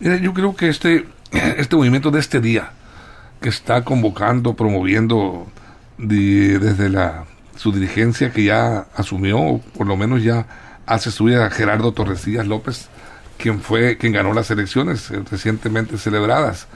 yo 0.00 0.34
creo 0.34 0.56
que 0.56 0.68
este, 0.68 1.06
este 1.56 1.76
movimiento 1.76 2.10
de 2.10 2.18
este 2.20 2.40
día, 2.40 2.72
que 3.40 3.48
está 3.48 3.84
convocando, 3.84 4.54
promoviendo 4.54 5.46
desde 5.98 6.88
la, 6.88 7.24
su 7.56 7.72
dirigencia 7.72 8.30
que 8.30 8.44
ya 8.44 8.86
asumió, 8.96 9.38
o 9.38 9.58
por 9.60 9.86
lo 9.86 9.96
menos 9.96 10.22
ya 10.22 10.46
hace 10.86 11.10
suya 11.10 11.50
Gerardo 11.50 11.92
Torresillas 11.92 12.46
López, 12.46 12.88
quien 13.38 13.60
fue 13.60 13.96
quien 13.96 14.12
ganó 14.12 14.32
las 14.32 14.50
elecciones 14.50 15.10
eh, 15.10 15.22
recientemente 15.30 15.98
celebradas 15.98 16.66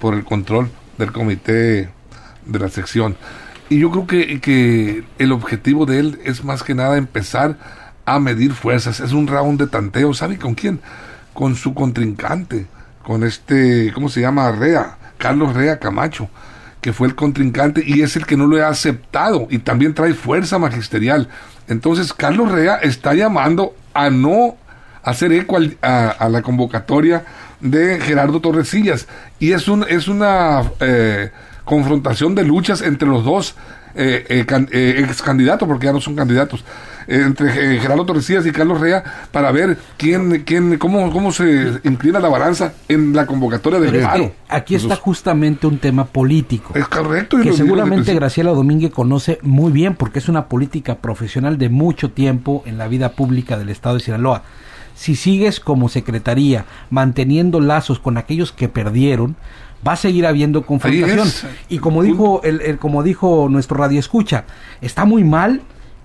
por 0.00 0.14
el 0.14 0.24
control 0.24 0.70
del 0.96 1.12
comité 1.12 1.90
de 2.46 2.58
la 2.58 2.68
sección. 2.68 3.16
Y 3.68 3.80
yo 3.80 3.90
creo 3.90 4.06
que, 4.06 4.40
que 4.40 5.04
el 5.18 5.32
objetivo 5.32 5.84
de 5.84 5.98
él 5.98 6.20
es 6.24 6.44
más 6.44 6.62
que 6.62 6.74
nada 6.74 6.96
empezar 6.96 7.58
a 8.06 8.18
medir 8.18 8.52
fuerzas. 8.52 9.00
Es 9.00 9.12
un 9.12 9.26
round 9.26 9.60
de 9.60 9.66
tanteo. 9.66 10.14
¿Sabe 10.14 10.38
con 10.38 10.54
quién? 10.54 10.80
Con 11.34 11.54
su 11.54 11.74
contrincante, 11.74 12.66
con 13.04 13.24
este, 13.24 13.92
¿cómo 13.92 14.08
se 14.08 14.22
llama? 14.22 14.50
Rea, 14.52 14.96
Carlos 15.18 15.54
Rea 15.54 15.78
Camacho 15.78 16.30
que 16.80 16.92
fue 16.92 17.08
el 17.08 17.14
contrincante 17.14 17.82
y 17.84 18.02
es 18.02 18.16
el 18.16 18.26
que 18.26 18.36
no 18.36 18.46
lo 18.46 18.64
ha 18.64 18.68
aceptado. 18.68 19.46
Y 19.50 19.58
también 19.58 19.94
trae 19.94 20.14
fuerza 20.14 20.58
magisterial. 20.58 21.28
Entonces 21.68 22.12
Carlos 22.12 22.50
Rea 22.50 22.76
está 22.76 23.14
llamando 23.14 23.74
a 23.94 24.10
no 24.10 24.56
hacer 25.02 25.32
eco 25.32 25.58
a, 25.82 26.28
la 26.28 26.42
convocatoria 26.42 27.24
de 27.60 28.00
Gerardo 28.00 28.40
Torresillas 28.40 29.08
y 29.38 29.52
es, 29.52 29.66
un, 29.68 29.84
es 29.88 30.06
una 30.06 30.62
eh, 30.80 31.30
confrontación 31.64 32.34
de 32.34 32.44
luchas 32.44 32.82
entre 32.82 33.08
los 33.08 33.24
dos 33.24 33.54
eh, 33.94 34.24
eh, 34.28 34.66
eh, 34.70 35.04
ex 35.04 35.22
candidatos, 35.22 35.66
porque 35.66 35.86
ya 35.86 35.92
no 35.92 36.00
son 36.00 36.14
candidatos, 36.14 36.64
entre 37.08 37.80
Gerardo 37.80 38.04
Torrecillas 38.04 38.44
y 38.46 38.52
Carlos 38.52 38.80
Rea, 38.80 39.02
para 39.32 39.50
ver 39.50 39.78
quién, 39.96 40.44
quién, 40.44 40.78
cómo, 40.78 41.10
cómo 41.10 41.32
se 41.32 41.80
inclina 41.84 42.20
la 42.20 42.28
balanza 42.28 42.74
en 42.86 43.14
la 43.16 43.26
convocatoria 43.26 43.80
del 43.80 44.02
paro. 44.02 44.32
Aquí 44.48 44.74
está 44.74 44.94
justamente 44.94 45.66
un 45.66 45.78
tema 45.78 46.04
político. 46.04 46.74
Es 46.74 46.86
correcto. 46.86 47.38
que 47.40 47.52
seguramente 47.54 48.14
Graciela 48.14 48.50
Domínguez 48.50 48.92
conoce 48.92 49.38
muy 49.42 49.72
bien, 49.72 49.94
porque 49.94 50.18
es 50.18 50.28
una 50.28 50.46
política 50.46 50.96
profesional 50.96 51.56
de 51.56 51.70
mucho 51.70 52.10
tiempo 52.10 52.62
en 52.66 52.76
la 52.76 52.88
vida 52.88 53.12
pública 53.12 53.56
del 53.56 53.70
Estado 53.70 53.96
de 53.96 54.00
Sinaloa 54.02 54.42
si 54.94 55.14
sigues 55.14 55.60
como 55.60 55.88
secretaría 55.88 56.64
manteniendo 56.90 57.60
lazos 57.60 58.00
con 58.00 58.18
aquellos 58.18 58.50
que 58.50 58.68
perdieron, 58.68 59.36
va 59.86 59.92
a 59.92 59.96
seguir 59.96 60.26
habiendo 60.26 60.66
confrontación. 60.66 61.28
Y 61.68 61.78
como 61.78 62.02
dijo, 62.02 62.42
el, 62.42 62.60
el, 62.62 62.78
como 62.78 63.04
dijo 63.04 63.46
nuestro 63.48 63.76
radio 63.76 64.00
escucha, 64.00 64.44
está 64.80 65.04
muy 65.04 65.22
mal 65.22 65.62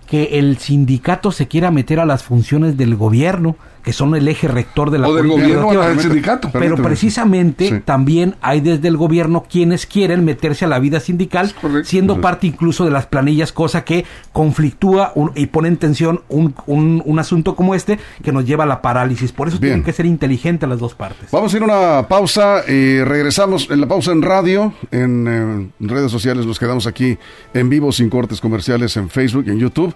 que 0.08 0.40
el 0.40 0.58
sindicato 0.58 1.32
se 1.32 1.48
quiera 1.48 1.72
meter 1.72 2.00
a 2.00 2.06
las 2.06 2.24
funciones 2.24 2.78
del 2.78 2.96
gobierno, 2.96 3.56
que 3.84 3.94
son 3.94 4.16
el 4.16 4.28
eje 4.28 4.48
rector 4.48 4.92
de 4.92 4.98
la 4.98 5.10
o 5.10 5.14
del 5.14 5.28
gobierno 5.28 5.72
del 5.72 6.00
sindicato. 6.00 6.50
Pero 6.52 6.78
precisamente 6.78 7.82
también 7.86 8.36
hay 8.42 8.62
desde 8.62 8.88
el 8.88 8.98
gobierno 8.98 9.46
quienes 9.50 9.86
quieren 9.86 10.24
meterse 10.24 10.66
a 10.66 10.68
la 10.68 10.80
vida 10.80 11.00
sindical, 11.00 11.54
siendo 11.84 12.22
parte 12.22 12.48
incluso 12.48 12.86
de 12.86 12.92
las 12.92 13.06
planillas, 13.06 13.52
cosa 13.52 13.84
que 13.84 14.06
conflictúa 14.32 15.14
y 15.36 15.48
pone 15.48 15.68
en 15.68 15.78
tensión 15.78 16.22
un, 16.30 16.56
un, 16.66 17.20
asunto 17.20 17.56
como 17.56 17.76
este 17.76 18.00
que 18.24 18.32
nos 18.32 18.46
lleva 18.46 18.64
a 18.64 18.68
la 18.68 18.82
parálisis. 18.82 19.32
Por 19.32 19.50
eso 19.50 19.60
tienen 19.60 19.84
que 19.84 19.94
ser 19.94 20.06
inteligentes 20.06 20.68
las 20.68 20.80
dos 20.80 20.96
partes. 20.96 21.30
Vamos 21.32 21.54
a 21.54 21.58
ir 21.58 21.64
a 21.64 21.66
una 21.66 22.08
pausa 22.08 22.64
y 22.68 23.04
regresamos 23.04 23.70
en 23.70 23.82
la 23.82 23.88
pausa 23.88 24.12
en 24.12 24.22
radio, 24.22 24.74
en, 24.92 25.28
en 25.28 25.90
redes 25.90 26.12
sociales, 26.12 26.46
nos 26.46 26.60
quedamos 26.60 26.88
aquí 26.88 27.18
en 27.54 27.70
vivo 27.70 27.92
sin 27.92 28.10
cortes 28.10 28.40
comerciales 28.40 28.96
en 28.98 29.10
Facebook 29.10 29.46
y 29.48 29.52
en 29.52 29.60
YouTube 29.60 29.94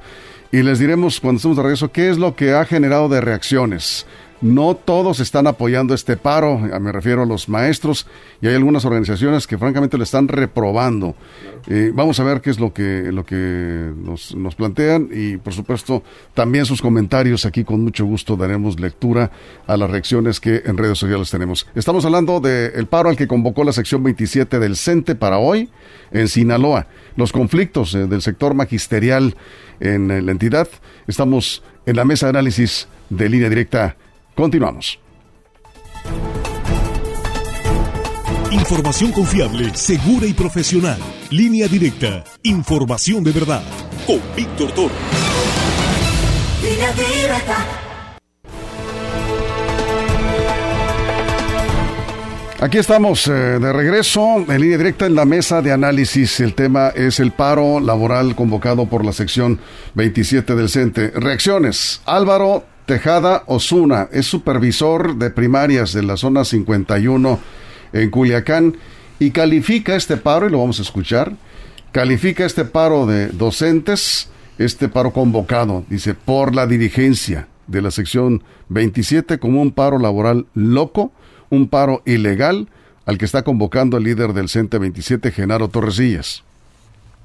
y 0.52 0.64
les 0.64 0.80
diremos 0.80 1.20
cuando 1.20 1.38
estemos 1.38 1.58
de 1.58 1.64
regreso 1.64 1.92
qué 1.92 2.10
es 2.10 2.18
lo 2.18 2.36
que 2.36 2.54
ha 2.54 2.66
generado 2.66 3.10
de 3.10 3.22
reacciones. 3.22 4.06
No 4.40 4.76
todos 4.76 5.20
están 5.20 5.48
apoyando 5.48 5.96
este 5.96 6.16
paro, 6.16 6.60
me 6.60 6.92
refiero 6.92 7.24
a 7.24 7.26
los 7.26 7.50
maestros, 7.50 8.06
y 8.40 8.48
hay 8.48 8.54
algunas 8.54 8.86
organizaciones 8.86 9.48
que 9.48 9.58
francamente 9.58 9.98
le 9.98 10.04
están 10.04 10.28
reprobando. 10.28 11.16
Eh, 11.68 11.92
vamos 11.94 12.20
a 12.20 12.24
ver 12.24 12.40
qué 12.42 12.52
es 12.52 12.60
lo 12.60 12.72
que, 12.72 13.10
lo 13.12 13.26
que 13.26 13.92
nos, 13.96 14.36
plantean 14.56 15.10
y 15.12 15.38
por 15.38 15.54
supuesto 15.54 16.04
también 16.36 16.66
sus 16.66 16.82
comentarios. 16.82 17.46
Aquí 17.46 17.64
con 17.64 17.84
mucho 17.84 18.06
gusto 18.06 18.36
daremos 18.36 18.80
lectura 18.80 19.32
a 19.66 19.76
las 19.76 19.90
reacciones 19.90 20.40
que 20.40 20.62
en 20.66 20.78
redes 20.78 21.00
sociales 21.00 21.32
tenemos. 21.32 21.68
Estamos 21.74 22.06
hablando 22.06 22.40
del 22.40 22.86
paro 22.86 23.10
al 23.10 23.18
que 23.18 23.28
convocó 23.28 23.64
la 23.64 23.74
sección 23.74 24.04
27 24.04 24.60
del 24.60 24.78
CENTE 24.78 25.16
para 25.16 25.40
hoy 25.40 25.70
en 26.12 26.28
Sinaloa. 26.28 26.88
Los 27.16 27.32
conflictos 27.32 27.96
eh, 27.96 28.06
del 28.06 28.22
sector 28.22 28.54
magisterial 28.54 29.36
en 29.80 30.12
eh, 30.12 30.22
la 30.22 30.32
entidad. 30.32 30.68
Estamos 31.08 31.64
en 31.88 31.96
la 31.96 32.06
mesa 32.06 32.28
de 32.28 32.30
análisis 32.32 32.88
de 33.10 33.30
línea 33.30 33.50
directa. 33.50 33.96
Continuamos. 34.38 35.00
Información 38.52 39.12
confiable, 39.12 39.74
segura 39.74 40.28
y 40.28 40.34
profesional. 40.34 41.00
Línea 41.32 41.68
directa. 41.68 42.24
Información 42.44 43.24
de 43.24 43.32
verdad. 43.32 43.64
Con 44.06 44.22
Víctor 44.36 44.72
Toro. 44.74 44.94
Línea 46.62 46.92
directa. 46.94 47.66
Aquí 52.60 52.78
estamos 52.78 53.28
eh, 53.28 53.32
de 53.32 53.74
regreso 53.74 54.46
en 54.48 54.62
línea 54.62 54.78
directa 54.78 55.08
en 55.08 55.16
la 55.16 55.26
mesa 55.26 55.64
de 55.64 55.72
análisis. 55.72 56.40
El 56.42 56.54
tema 56.54 56.90
es 56.90 57.20
el 57.20 57.32
paro 57.32 57.80
laboral 57.80 58.36
convocado 58.36 58.86
por 58.86 59.04
la 59.04 59.14
sección 59.14 59.60
27 59.96 60.54
del 60.54 60.70
CENTE. 60.70 61.12
Reacciones. 61.16 62.02
Álvaro 62.06 62.77
Tejada 62.88 63.44
Osuna 63.48 64.08
es 64.14 64.28
supervisor 64.28 65.18
de 65.18 65.30
primarias 65.30 65.92
de 65.92 66.04
la 66.04 66.16
zona 66.16 66.46
51 66.46 67.38
en 67.92 68.10
Culiacán 68.10 68.78
y 69.20 69.32
califica 69.32 69.98
este 69.98 70.16
paro, 70.16 70.48
y 70.48 70.52
lo 70.52 70.60
vamos 70.60 70.80
a 70.80 70.84
escuchar, 70.84 71.34
califica 71.92 72.46
este 72.46 72.64
paro 72.64 73.06
de 73.06 73.28
docentes, 73.28 74.30
este 74.58 74.88
paro 74.88 75.12
convocado, 75.12 75.84
dice, 75.90 76.14
por 76.14 76.56
la 76.56 76.66
dirigencia 76.66 77.50
de 77.68 77.82
la 77.82 77.92
sección 77.92 78.42
27 78.70 79.38
como 79.38 79.62
un 79.62 79.72
paro 79.72 80.00
laboral 80.00 80.46
loco 80.54 81.12
un 81.50 81.68
paro 81.68 82.02
ilegal 82.06 82.70
al 83.06 83.18
que 83.18 83.26
está 83.26 83.44
convocando 83.44 83.98
el 83.98 84.06
líder 84.06 84.32
del 84.32 84.48
CENTE 84.48 84.78
27, 84.78 85.32
Genaro 85.32 85.68
Torresillas. 85.68 86.46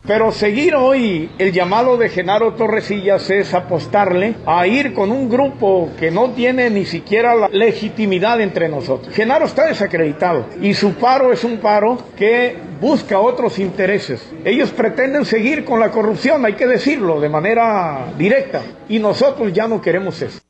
Pero 0.05 0.33
seguir 0.33 0.75
hoy 0.75 1.31
el 1.39 1.53
llamado 1.53 1.97
de 1.97 2.09
Genaro 2.09 2.55
Torresillas 2.55 3.31
es 3.31 3.55
apostarle 3.55 4.35
a 4.47 4.67
ir 4.67 4.95
con 4.95 5.13
un 5.13 5.29
grupo 5.29 5.93
que 5.97 6.11
no 6.11 6.33
tiene 6.33 6.71
ni 6.71 6.85
siquiera 6.87 7.37
la 7.37 7.49
legitimidad 7.49 8.41
entre 8.41 8.69
nosotros. 8.69 9.15
Genaro 9.15 9.45
está 9.45 9.67
desacreditado 9.67 10.47
y 10.61 10.75
su 10.75 10.95
paro 10.95 11.33
es 11.33 11.45
un 11.45 11.59
paro 11.59 11.99
que 12.17 12.57
busca 12.81 13.21
otros 13.21 13.61
intereses. 13.61 14.29
Ellos 14.45 14.71
pretenden 14.71 15.25
seguir 15.25 15.65
con 15.65 15.79
la 15.79 15.93
corrupción, 15.93 16.45
hay 16.45 16.55
que 16.55 16.67
decirlo 16.67 17.21
de 17.21 17.29
manera 17.29 18.13
directa, 18.19 18.61
y 18.89 18.99
nosotros 18.99 19.53
ya 19.53 19.69
no 19.69 19.81
queremos 19.81 20.21
eso. 20.21 20.41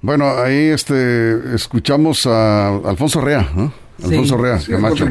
Bueno, 0.00 0.28
ahí 0.28 0.70
este, 0.70 1.54
escuchamos 1.54 2.26
a 2.26 2.78
Alfonso 2.78 3.20
Rea, 3.20 3.48
Alfonso 4.02 4.36
Rea, 4.36 4.58
Camacho. 4.68 5.06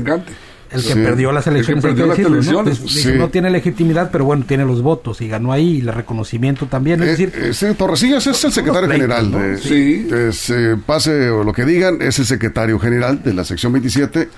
El 0.74 0.84
que 0.84 0.96
perdió 0.96 1.32
las 1.32 1.48
elecciones. 1.48 1.84
El 1.84 1.92
que 1.92 1.96
perdió 1.96 2.06
las 2.08 2.20
elecciones. 2.20 3.06
¿no? 3.06 3.15
no 3.15 3.30
tiene 3.30 3.50
legitimidad, 3.50 4.10
pero 4.12 4.25
bueno, 4.25 4.46
tiene 4.48 4.65
los 4.65 4.82
votos 4.82 5.22
y 5.22 5.27
ganó 5.27 5.51
ahí 5.51 5.77
y 5.77 5.80
el 5.82 5.94
reconocimiento 5.94 6.65
también. 6.65 7.01
Es 7.03 7.20
eh, 7.20 7.27
decir, 7.27 7.70
eh, 7.70 7.74
Torresillas 7.77 8.25
es 8.27 8.44
el 8.44 8.51
secretario 8.51 8.89
general. 8.89 9.60
sí. 9.62 10.08
Eh, 10.12 10.75
pase 10.86 11.30
o 11.30 11.44
lo 11.44 11.53
que 11.53 11.65
digan, 11.65 12.01
es 12.01 12.20
el 12.20 12.25
secretario 12.25 12.80
general 12.80 13.24
de 13.24 13.34
la 13.34 13.44
sección 13.44 13.74
27. 13.74 14.30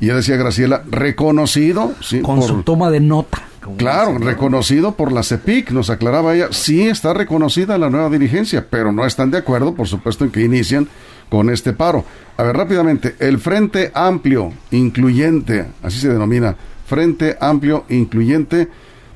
Y 0.00 0.06
ya 0.06 0.16
decía 0.16 0.36
Graciela, 0.36 0.82
reconocido. 0.90 1.92
Sí, 2.00 2.20
Con 2.20 2.42
su 2.42 2.62
toma 2.62 2.90
de 2.90 3.00
nota. 3.00 3.42
Claro, 3.78 4.18
reconocido 4.18 4.94
por 4.94 5.10
la 5.10 5.22
CEPIC, 5.22 5.70
nos 5.70 5.88
aclaraba 5.88 6.34
ella, 6.34 6.48
sí 6.50 6.82
está 6.82 7.14
reconocida 7.14 7.78
la 7.78 7.88
nueva 7.88 8.10
dirigencia, 8.10 8.66
pero 8.68 8.92
no 8.92 9.06
están 9.06 9.30
de 9.30 9.38
acuerdo, 9.38 9.74
por 9.74 9.88
supuesto, 9.88 10.24
en 10.24 10.30
que 10.30 10.42
inician 10.42 10.88
con 11.28 11.50
este 11.50 11.72
paro. 11.72 12.04
A 12.36 12.42
ver, 12.42 12.56
rápidamente, 12.56 13.16
el 13.18 13.38
Frente 13.38 13.90
Amplio 13.94 14.52
Incluyente, 14.70 15.66
así 15.82 15.98
se 15.98 16.08
denomina, 16.08 16.56
Frente 16.86 17.36
Amplio 17.40 17.84
Incluyente 17.88 18.68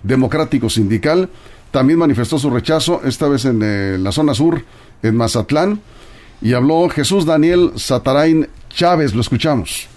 Democrático 0.03 0.71
Sindical, 0.71 1.29
también 1.71 1.99
manifestó 1.99 2.39
su 2.39 2.51
rechazo, 2.51 3.03
esta 3.05 3.29
vez 3.29 3.45
en 3.45 3.61
eh, 3.63 3.99
la 3.99 4.13
zona 4.13 4.35
sur, 4.35 4.65
en 5.03 5.17
Mazatlán, 5.17 5.81
y 6.41 6.55
habló 6.55 6.89
Jesús 6.89 7.27
Daniel 7.27 7.73
Satarain 7.77 8.49
Chávez, 8.71 9.15
lo 9.15 9.21
escuchamos 9.21 9.89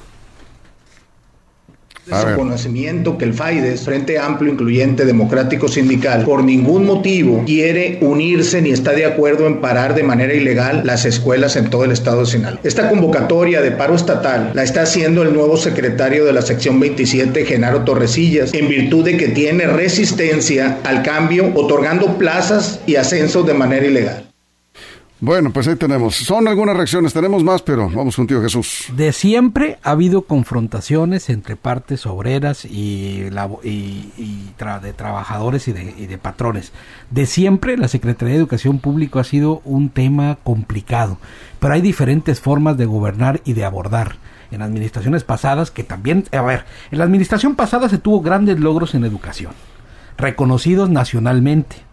de 2.05 2.19
su 2.19 2.35
conocimiento 2.35 3.17
que 3.17 3.25
el 3.25 3.33
FAIDES, 3.33 3.81
Frente 3.81 4.17
Amplio 4.17 4.51
Incluyente 4.51 5.05
Democrático 5.05 5.67
Sindical, 5.67 6.23
por 6.23 6.43
ningún 6.43 6.85
motivo 6.85 7.43
quiere 7.45 7.99
unirse 8.01 8.61
ni 8.61 8.71
está 8.71 8.91
de 8.91 9.05
acuerdo 9.05 9.45
en 9.47 9.61
parar 9.61 9.93
de 9.93 10.03
manera 10.03 10.33
ilegal 10.33 10.81
las 10.83 11.05
escuelas 11.05 11.55
en 11.55 11.69
todo 11.69 11.83
el 11.83 11.91
estado 11.91 12.21
de 12.21 12.25
Sinaloa. 12.25 12.59
Esta 12.63 12.89
convocatoria 12.89 13.61
de 13.61 13.71
paro 13.71 13.95
estatal 13.95 14.51
la 14.53 14.63
está 14.63 14.83
haciendo 14.83 15.21
el 15.21 15.33
nuevo 15.33 15.57
secretario 15.57 16.25
de 16.25 16.33
la 16.33 16.41
sección 16.41 16.79
27, 16.79 17.45
Genaro 17.45 17.83
Torresillas, 17.83 18.53
en 18.53 18.67
virtud 18.67 19.05
de 19.05 19.17
que 19.17 19.27
tiene 19.29 19.67
resistencia 19.67 20.79
al 20.83 21.03
cambio, 21.03 21.51
otorgando 21.55 22.17
plazas 22.17 22.79
y 22.87 22.95
ascensos 22.95 23.45
de 23.45 23.53
manera 23.53 23.85
ilegal. 23.85 24.30
Bueno, 25.23 25.51
pues 25.53 25.67
ahí 25.67 25.75
tenemos. 25.75 26.15
Son 26.15 26.47
algunas 26.47 26.75
reacciones, 26.75 27.13
tenemos 27.13 27.43
más, 27.43 27.61
pero 27.61 27.87
vamos 27.87 28.15
contigo, 28.15 28.41
Jesús. 28.41 28.85
De 28.95 29.13
siempre 29.13 29.77
ha 29.83 29.91
habido 29.91 30.23
confrontaciones 30.23 31.29
entre 31.29 31.55
partes 31.55 32.07
obreras 32.07 32.65
y, 32.65 33.29
de 33.29 34.93
trabajadores 34.95 35.67
y 35.67 35.73
de, 35.73 35.93
y 35.95 36.07
de, 36.07 36.17
patrones. 36.17 36.71
De 37.11 37.27
siempre 37.27 37.77
la 37.77 37.87
Secretaría 37.87 38.33
de 38.33 38.39
Educación 38.39 38.79
Pública 38.79 39.19
ha 39.19 39.23
sido 39.23 39.61
un 39.63 39.89
tema 39.89 40.39
complicado, 40.43 41.19
pero 41.59 41.75
hay 41.75 41.81
diferentes 41.81 42.39
formas 42.39 42.75
de 42.77 42.85
gobernar 42.85 43.41
y 43.45 43.53
de 43.53 43.63
abordar. 43.63 44.15
En 44.49 44.63
administraciones 44.63 45.23
pasadas, 45.23 45.69
que 45.69 45.83
también, 45.83 46.25
a 46.31 46.41
ver, 46.41 46.65
en 46.89 46.97
la 46.97 47.03
administración 47.03 47.55
pasada 47.55 47.89
se 47.89 47.99
tuvo 47.99 48.21
grandes 48.21 48.59
logros 48.59 48.95
en 48.95 49.05
educación, 49.05 49.53
reconocidos 50.17 50.89
nacionalmente 50.89 51.90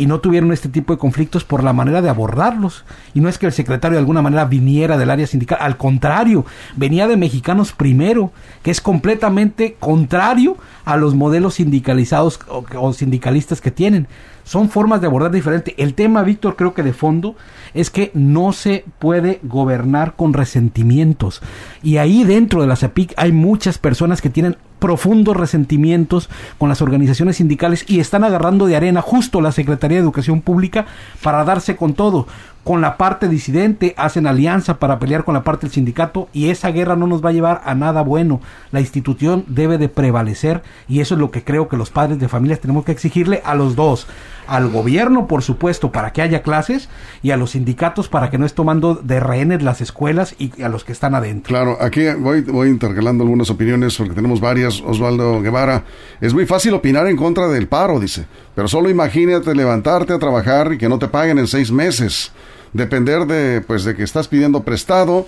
y 0.00 0.06
no 0.06 0.20
tuvieron 0.20 0.50
este 0.50 0.70
tipo 0.70 0.94
de 0.94 0.98
conflictos 0.98 1.44
por 1.44 1.62
la 1.62 1.74
manera 1.74 2.00
de 2.00 2.08
abordarlos. 2.08 2.86
Y 3.12 3.20
no 3.20 3.28
es 3.28 3.36
que 3.36 3.44
el 3.44 3.52
secretario 3.52 3.96
de 3.96 4.00
alguna 4.00 4.22
manera 4.22 4.46
viniera 4.46 4.96
del 4.96 5.10
área 5.10 5.26
sindical, 5.26 5.58
al 5.60 5.76
contrario, 5.76 6.46
venía 6.74 7.06
de 7.06 7.18
Mexicanos 7.18 7.72
Primero, 7.72 8.32
que 8.62 8.70
es 8.70 8.80
completamente 8.80 9.76
contrario 9.78 10.56
a 10.86 10.96
los 10.96 11.14
modelos 11.14 11.56
sindicalizados 11.56 12.40
o, 12.48 12.92
sindicalistas 12.94 13.60
que 13.60 13.70
tienen. 13.70 14.08
Son 14.42 14.70
formas 14.70 15.02
de 15.02 15.06
abordar 15.06 15.32
diferente. 15.32 15.74
El 15.76 15.92
tema, 15.92 16.22
Víctor, 16.22 16.56
creo 16.56 16.72
que 16.72 16.82
de 16.82 16.94
fondo 16.94 17.36
es 17.74 17.90
que 17.90 18.10
no 18.14 18.54
se 18.54 18.86
puede 19.00 19.38
gobernar 19.42 20.16
con 20.16 20.32
resentimientos. 20.32 21.42
Y 21.82 21.98
ahí 21.98 22.24
dentro 22.24 22.62
de 22.62 22.68
la 22.68 22.76
CEPIC 22.76 23.12
hay 23.18 23.32
muchas 23.32 23.76
personas 23.76 24.22
que 24.22 24.30
tienen 24.30 24.56
profundos 24.80 25.36
resentimientos 25.36 26.28
con 26.58 26.68
las 26.68 26.82
organizaciones 26.82 27.36
sindicales 27.36 27.84
y 27.86 28.00
están 28.00 28.24
agarrando 28.24 28.66
de 28.66 28.74
arena 28.74 29.02
justo 29.02 29.40
la 29.40 29.52
Secretaría 29.52 29.98
de 29.98 30.02
Educación 30.02 30.40
Pública 30.40 30.86
para 31.22 31.44
darse 31.44 31.76
con 31.76 31.94
todo 31.94 32.26
con 32.64 32.80
la 32.80 32.96
parte 32.96 33.28
disidente, 33.28 33.94
hacen 33.96 34.26
alianza 34.26 34.78
para 34.78 34.98
pelear 34.98 35.24
con 35.24 35.34
la 35.34 35.42
parte 35.42 35.66
del 35.66 35.72
sindicato 35.72 36.28
y 36.32 36.50
esa 36.50 36.70
guerra 36.70 36.94
no 36.94 37.06
nos 37.06 37.24
va 37.24 37.30
a 37.30 37.32
llevar 37.32 37.62
a 37.64 37.74
nada 37.74 38.02
bueno. 38.02 38.40
La 38.70 38.80
institución 38.80 39.44
debe 39.48 39.78
de 39.78 39.88
prevalecer 39.88 40.62
y 40.86 41.00
eso 41.00 41.14
es 41.14 41.20
lo 41.20 41.30
que 41.30 41.42
creo 41.42 41.68
que 41.68 41.76
los 41.76 41.90
padres 41.90 42.18
de 42.18 42.28
familias 42.28 42.60
tenemos 42.60 42.84
que 42.84 42.92
exigirle 42.92 43.40
a 43.44 43.54
los 43.54 43.76
dos, 43.76 44.06
al 44.46 44.68
gobierno 44.68 45.26
por 45.26 45.42
supuesto 45.42 45.90
para 45.90 46.12
que 46.12 46.22
haya 46.22 46.42
clases 46.42 46.88
y 47.22 47.30
a 47.30 47.36
los 47.36 47.52
sindicatos 47.52 48.08
para 48.08 48.30
que 48.30 48.38
no 48.38 48.44
esté 48.44 48.56
tomando 48.56 48.94
de 48.94 49.20
rehenes 49.20 49.62
las 49.62 49.80
escuelas 49.80 50.34
y 50.38 50.60
a 50.62 50.68
los 50.68 50.84
que 50.84 50.92
están 50.92 51.14
adentro. 51.14 51.48
Claro, 51.48 51.78
aquí 51.80 52.02
voy, 52.18 52.42
voy 52.42 52.68
intercalando 52.68 53.24
algunas 53.24 53.48
opiniones 53.48 53.96
porque 53.96 54.14
tenemos 54.14 54.40
varias. 54.40 54.82
Osvaldo 54.82 55.40
Guevara, 55.40 55.84
es 56.20 56.34
muy 56.34 56.44
fácil 56.44 56.74
opinar 56.74 57.06
en 57.06 57.16
contra 57.16 57.48
del 57.48 57.68
paro, 57.68 57.98
dice, 57.98 58.26
pero 58.54 58.68
solo 58.68 58.90
imagínate 58.90 59.54
levantarte 59.54 60.12
a 60.12 60.18
trabajar 60.18 60.74
y 60.74 60.78
que 60.78 60.88
no 60.88 60.98
te 60.98 61.08
paguen 61.08 61.38
en 61.38 61.46
seis 61.46 61.72
meses 61.72 62.32
depender 62.72 63.26
de, 63.26 63.60
pues, 63.60 63.84
de 63.84 63.94
que 63.94 64.02
estás 64.02 64.28
pidiendo 64.28 64.62
prestado. 64.62 65.26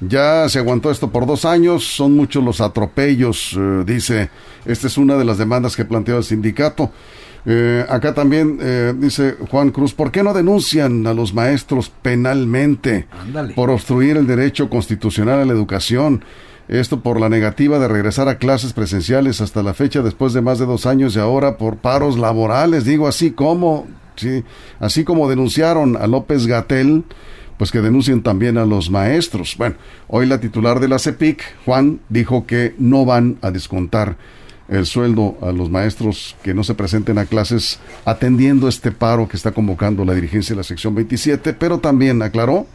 Ya 0.00 0.48
se 0.48 0.58
aguantó 0.58 0.90
esto 0.90 1.10
por 1.10 1.26
dos 1.26 1.44
años, 1.44 1.84
son 1.84 2.16
muchos 2.16 2.42
los 2.42 2.60
atropellos, 2.60 3.56
eh, 3.56 3.84
dice. 3.86 4.30
Esta 4.64 4.88
es 4.88 4.98
una 4.98 5.16
de 5.16 5.24
las 5.24 5.38
demandas 5.38 5.76
que 5.76 5.84
planteó 5.84 6.18
el 6.18 6.24
sindicato. 6.24 6.90
Eh, 7.44 7.84
acá 7.88 8.14
también 8.14 8.58
eh, 8.60 8.94
dice 8.96 9.36
Juan 9.50 9.70
Cruz, 9.70 9.94
¿por 9.94 10.12
qué 10.12 10.22
no 10.22 10.32
denuncian 10.32 11.06
a 11.08 11.14
los 11.14 11.34
maestros 11.34 11.90
penalmente 11.90 13.08
por 13.56 13.70
obstruir 13.70 14.16
el 14.16 14.28
derecho 14.28 14.68
constitucional 14.70 15.40
a 15.40 15.44
la 15.44 15.52
educación? 15.52 16.24
Esto 16.68 17.00
por 17.00 17.20
la 17.20 17.28
negativa 17.28 17.78
de 17.80 17.88
regresar 17.88 18.28
a 18.28 18.38
clases 18.38 18.72
presenciales 18.72 19.40
hasta 19.40 19.62
la 19.62 19.74
fecha 19.74 20.02
después 20.02 20.32
de 20.32 20.40
más 20.40 20.58
de 20.58 20.66
dos 20.66 20.86
años 20.86 21.16
y 21.16 21.18
ahora 21.18 21.58
por 21.58 21.76
paros 21.76 22.16
laborales. 22.16 22.84
Digo 22.84 23.08
así 23.08 23.32
como 23.32 23.86
¿sí? 24.16 24.44
Así 24.80 25.04
como 25.04 25.28
denunciaron 25.28 25.96
a 25.96 26.06
López 26.06 26.46
Gatel, 26.46 27.04
pues 27.56 27.70
que 27.70 27.80
denuncien 27.80 28.22
también 28.22 28.58
a 28.58 28.66
los 28.66 28.90
maestros. 28.90 29.56
Bueno, 29.56 29.76
hoy 30.08 30.26
la 30.26 30.40
titular 30.40 30.80
de 30.80 30.88
la 30.88 30.98
CEPIC, 30.98 31.42
Juan, 31.64 32.00
dijo 32.08 32.46
que 32.46 32.74
no 32.78 33.04
van 33.04 33.38
a 33.42 33.50
descontar 33.50 34.16
el 34.68 34.86
sueldo 34.86 35.36
a 35.42 35.52
los 35.52 35.70
maestros 35.70 36.36
que 36.42 36.54
no 36.54 36.64
se 36.64 36.74
presenten 36.74 37.18
a 37.18 37.26
clases 37.26 37.78
atendiendo 38.04 38.68
este 38.68 38.90
paro 38.90 39.28
que 39.28 39.36
está 39.36 39.52
convocando 39.52 40.04
la 40.04 40.14
dirigencia 40.14 40.54
de 40.54 40.58
la 40.58 40.64
sección 40.64 40.94
27, 40.94 41.52
pero 41.52 41.78
también 41.78 42.22
aclaró 42.22 42.66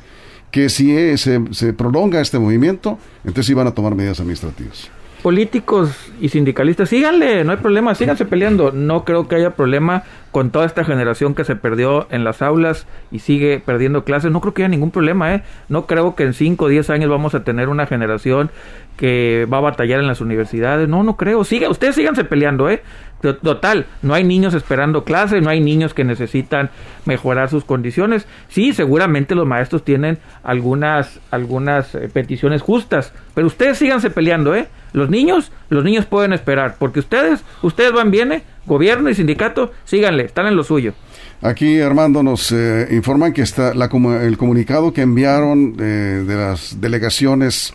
que 0.52 0.70
si 0.70 1.18
se, 1.18 1.42
se 1.52 1.74
prolonga 1.74 2.22
este 2.22 2.40
movimiento, 2.40 3.00
entonces 3.26 3.50
iban 3.50 3.68
a 3.68 3.72
tomar 3.72 3.96
medidas 3.96 4.20
administrativas 4.20 4.90
políticos 5.28 6.10
y 6.22 6.30
sindicalistas, 6.30 6.88
síganle, 6.88 7.44
no 7.44 7.52
hay 7.52 7.58
problema, 7.58 7.94
síganse 7.96 8.24
peleando. 8.24 8.72
No 8.72 9.04
creo 9.04 9.28
que 9.28 9.36
haya 9.36 9.58
problema 9.58 10.04
con 10.32 10.52
toda 10.52 10.66
esta 10.66 10.86
generación 10.86 11.36
que 11.36 11.44
se 11.44 11.58
perdió 11.58 12.08
en 12.12 12.24
las 12.24 12.42
aulas 12.42 12.88
y 13.12 13.20
sigue 13.20 13.60
perdiendo 13.60 14.06
clases. 14.06 14.32
No 14.32 14.40
creo 14.40 14.54
que 14.54 14.62
haya 14.62 14.70
ningún 14.70 14.92
problema, 14.92 15.36
¿eh? 15.36 15.44
No 15.68 15.86
creo 15.86 16.16
que 16.16 16.24
en 16.24 16.34
5 16.34 16.64
o 16.64 16.68
10 16.70 16.90
años 16.92 17.10
vamos 17.10 17.36
a 17.36 17.44
tener 17.44 17.68
una 17.68 17.88
generación 17.88 18.52
que 18.96 19.46
va 19.52 19.58
a 19.58 19.60
batallar 19.60 20.00
en 20.00 20.08
las 20.08 20.22
universidades. 20.22 20.88
No, 20.88 21.04
no 21.04 21.18
creo. 21.18 21.44
Siga, 21.44 21.70
ustedes 21.70 21.96
síganse 21.96 22.24
peleando, 22.24 22.70
¿eh? 22.70 22.82
Total, 23.22 23.88
no 24.04 24.14
hay 24.14 24.24
niños 24.24 24.54
esperando 24.54 25.04
clases, 25.04 25.42
no 25.42 25.50
hay 25.50 25.60
niños 25.60 25.96
que 25.96 26.04
necesitan 26.04 26.70
mejorar 27.06 27.50
sus 27.50 27.66
condiciones. 27.66 28.28
Sí, 28.48 28.74
seguramente 28.74 29.34
los 29.34 29.48
maestros 29.48 29.84
tienen 29.84 30.20
algunas, 30.44 31.20
algunas 31.32 31.96
eh, 31.96 32.10
peticiones 32.14 32.62
justas, 32.62 33.14
pero 33.34 33.48
ustedes 33.48 33.80
síganse 33.80 34.12
peleando, 34.12 34.54
¿eh? 34.54 34.68
Los 34.94 35.10
niños, 35.10 35.52
los 35.70 35.84
niños 35.84 36.06
pueden 36.06 36.32
esperar, 36.32 36.76
porque 36.78 37.00
ustedes, 37.00 37.44
ustedes 37.64 37.92
van 37.92 38.12
bien, 38.12 38.32
¿eh? 38.34 38.44
Gobierno 38.68 39.10
y 39.10 39.16
sindicato, 39.16 39.72
síganle, 39.84 40.26
están 40.26 40.46
en 40.46 40.56
lo 40.56 40.64
suyo. 40.64 40.94
Aquí, 41.42 41.82
Armando, 41.82 42.22
nos 42.22 42.52
eh, 42.52 42.88
informan 42.92 43.34
que 43.34 43.42
está 43.42 43.74
la, 43.74 43.90
el 44.22 44.38
comunicado 44.38 44.94
que 44.94 45.02
enviaron 45.02 45.76
de 45.76 46.36
las 46.36 46.80
delegaciones 46.80 47.74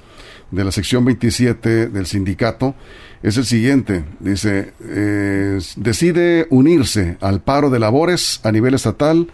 de 0.53 0.65
la 0.65 0.71
sección 0.71 1.05
27 1.05 1.89
del 1.89 2.07
sindicato 2.07 2.75
es 3.23 3.37
el 3.37 3.45
siguiente. 3.45 4.05
Dice, 4.21 4.73
eh, 4.85 5.59
decide 5.77 6.47
unirse 6.51 7.17
al 7.21 7.41
paro 7.41 7.71
de 7.71 7.79
labores 7.79 8.41
a 8.43 8.53
nivel 8.53 8.75
estatal 8.75 9.29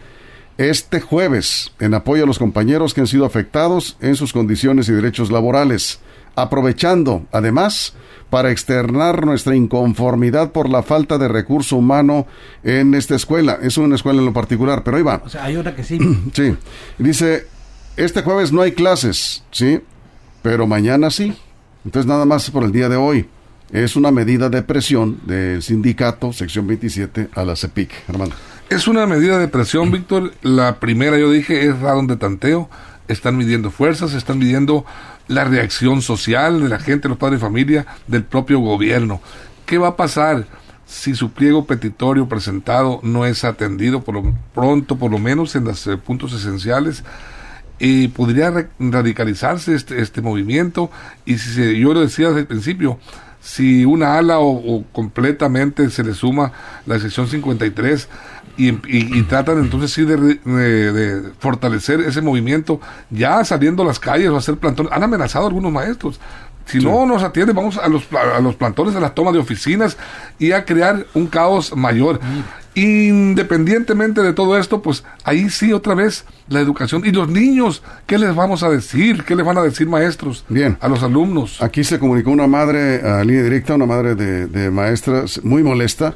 este 0.59 1.01
jueves 1.01 1.73
en 1.79 1.95
apoyo 1.95 2.25
a 2.25 2.27
los 2.27 2.39
compañeros 2.39 2.93
que 2.93 3.01
han 3.01 3.07
sido 3.07 3.25
afectados 3.25 3.97
en 4.01 4.17
sus 4.17 4.33
condiciones 4.33 4.89
y 4.89 4.93
derechos 4.93 5.31
laborales, 5.31 6.01
aprovechando, 6.35 7.27
además, 7.33 7.95
para 8.29 8.51
externar 8.51 9.25
nuestra 9.25 9.55
inconformidad 9.55 10.51
por 10.51 10.69
la 10.69 10.83
falta 10.83 11.17
de 11.17 11.29
recurso 11.29 11.77
humano 11.77 12.27
en 12.65 12.95
esta 12.95 13.15
escuela. 13.15 13.59
Es 13.63 13.79
una 13.79 13.95
escuela 13.95 14.19
en 14.19 14.27
lo 14.27 14.33
particular, 14.33 14.83
pero 14.85 14.97
ahí 14.97 15.03
va. 15.03 15.23
O 15.25 15.29
sea, 15.29 15.45
hay 15.45 15.57
otra 15.57 15.75
que 15.75 15.85
sí. 15.85 15.99
sí. 16.35 16.57
Dice, 16.99 17.47
este 17.97 18.23
jueves 18.23 18.53
no 18.53 18.61
hay 18.61 18.73
clases, 18.73 19.45
¿sí? 19.51 19.81
Pero 20.43 20.67
mañana 20.67 21.11
sí. 21.11 21.35
Entonces 21.85 22.09
nada 22.09 22.25
más 22.25 22.51
por 22.51 22.65
el 22.65 22.73
día 22.73 22.89
de 22.89 22.97
hoy 22.97 23.29
es 23.73 23.97
una 23.97 24.11
medida 24.11 24.49
de 24.49 24.63
presión 24.63 25.21
del 25.25 25.63
sindicato, 25.63 26.33
sección 26.33 26.67
27, 26.67 27.29
a 27.35 27.45
la 27.45 27.55
CEPIC. 27.55 27.91
Hermano. 28.09 28.33
Es 28.71 28.89
una 28.89 29.07
medida 29.07 29.39
de 29.39 29.49
presión, 29.49 29.91
Víctor. 29.91 30.33
La 30.43 30.79
primera, 30.81 31.19
yo 31.19 31.31
dije, 31.31 31.67
es 31.67 31.79
radón 31.79 32.07
de 32.07 32.17
tanteo. 32.17 32.71
Están 33.09 33.37
midiendo 33.37 33.71
fuerzas, 33.71 34.15
están 34.15 34.39
midiendo 34.39 34.85
la 35.27 35.45
reacción 35.45 36.03
social 36.03 36.63
de 36.63 36.69
la 36.69 36.79
gente, 36.79 37.09
los 37.09 37.19
padres 37.19 37.41
de 37.41 37.47
familia, 37.47 37.87
del 38.07 38.25
propio 38.25 38.59
gobierno. 38.61 39.21
¿Qué 39.67 39.79
va 39.79 39.89
a 39.89 39.97
pasar 39.97 40.47
si 40.87 41.15
su 41.15 41.33
pliego 41.33 41.67
petitorio 41.67 42.29
presentado 42.29 43.01
no 43.03 43.27
es 43.27 43.45
atendido 43.45 44.03
por 44.03 44.15
lo 44.15 44.35
pronto, 44.55 44.97
por 44.97 45.11
lo 45.11 45.19
menos 45.19 45.55
en 45.57 45.65
los 45.65 45.87
eh, 45.87 45.97
puntos 45.99 46.33
esenciales? 46.33 47.05
Y 47.79 48.09
podría 48.09 48.69
radicalizarse 48.79 49.75
este, 49.75 50.03
este 50.03 50.21
movimiento 50.21 50.91
y 51.25 51.39
si 51.39 51.51
se, 51.51 51.79
yo 51.79 51.95
lo 51.95 52.01
decía 52.01 52.29
desde 52.29 52.41
el 52.41 52.47
principio, 52.47 52.99
si 53.41 53.85
una 53.85 54.19
ala 54.19 54.39
o, 54.41 54.85
completamente 54.93 55.89
se 55.91 56.05
le 56.05 56.15
suma 56.15 56.53
la 56.87 56.99
sección 56.99 57.29
53 57.29 58.09
y, 58.57 58.71
y, 58.71 58.79
y 58.89 59.23
tratan 59.23 59.59
entonces 59.59 59.93
sí 59.93 60.05
de, 60.05 60.17
de, 60.17 61.33
fortalecer 61.39 62.01
ese 62.01 62.21
movimiento 62.21 62.81
ya 63.11 63.45
saliendo 63.45 63.85
a 63.85 63.87
las 63.87 64.01
calles 64.01 64.29
o 64.31 64.37
hacer 64.37 64.57
plantones. 64.57 64.93
Han 64.93 65.05
amenazado 65.05 65.45
a 65.45 65.49
algunos 65.49 65.73
maestros. 65.73 66.21
Si 66.67 66.81
no 66.81 67.07
nos 67.07 67.23
atienden, 67.23 67.57
vamos 67.57 67.79
a 67.79 67.89
los, 67.89 68.07
a 68.13 68.41
los 68.41 68.55
plantones, 68.57 68.95
a 68.95 69.01
las 69.01 69.15
tomas 69.15 69.33
de 69.33 69.39
oficinas 69.39 69.97
y 70.39 70.53
a 70.53 70.67
crear 70.67 71.07
un 71.15 71.27
caos 71.27 71.75
mayor. 71.75 72.21
Independientemente 72.79 74.23
de 74.23 74.33
todo 74.33 74.57
esto, 74.57 74.83
pues 74.83 75.03
ahí 75.25 75.51
sí 75.51 75.73
otra 75.73 75.95
vez 75.95 76.25
la 76.49 76.61
educación. 76.61 77.03
¿Y 77.05 77.11
los 77.11 77.29
niños? 77.29 77.83
¿Qué 78.07 78.19
les 78.19 78.35
vamos 78.35 78.63
a 78.63 78.71
decir? 78.71 79.25
¿Qué 79.25 79.35
les 79.35 79.45
van 79.45 79.59
a 79.59 79.63
decir 79.63 79.89
maestros? 79.89 80.45
Bien. 80.49 80.77
A 80.81 80.87
los 80.87 81.03
alumnos. 81.03 81.61
Aquí 81.61 81.83
se 81.83 81.99
comunicó 81.99 82.31
una 82.31 82.47
madre 82.47 83.03
a 83.03 83.25
línea 83.25 83.43
directa, 83.43 83.75
una 83.75 83.87
madre 83.87 84.15
de, 84.15 84.47
de 84.47 84.71
maestras 84.71 85.41
muy 85.43 85.65
molesta. 85.65 86.13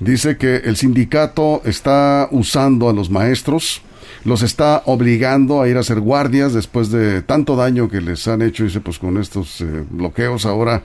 Dice 0.00 0.38
que 0.38 0.56
el 0.56 0.76
sindicato 0.76 1.60
está 1.66 2.28
usando 2.30 2.88
a 2.88 2.94
los 2.94 3.10
maestros 3.10 3.82
los 4.24 4.42
está 4.42 4.82
obligando 4.86 5.62
a 5.62 5.68
ir 5.68 5.76
a 5.76 5.80
hacer 5.80 6.00
guardias 6.00 6.52
después 6.52 6.90
de 6.90 7.22
tanto 7.22 7.54
daño 7.54 7.88
que 7.88 8.00
les 8.00 8.26
han 8.26 8.42
hecho, 8.42 8.64
dice, 8.64 8.80
pues 8.80 8.98
con 8.98 9.18
estos 9.18 9.60
eh, 9.60 9.84
bloqueos 9.88 10.46
ahora, 10.46 10.82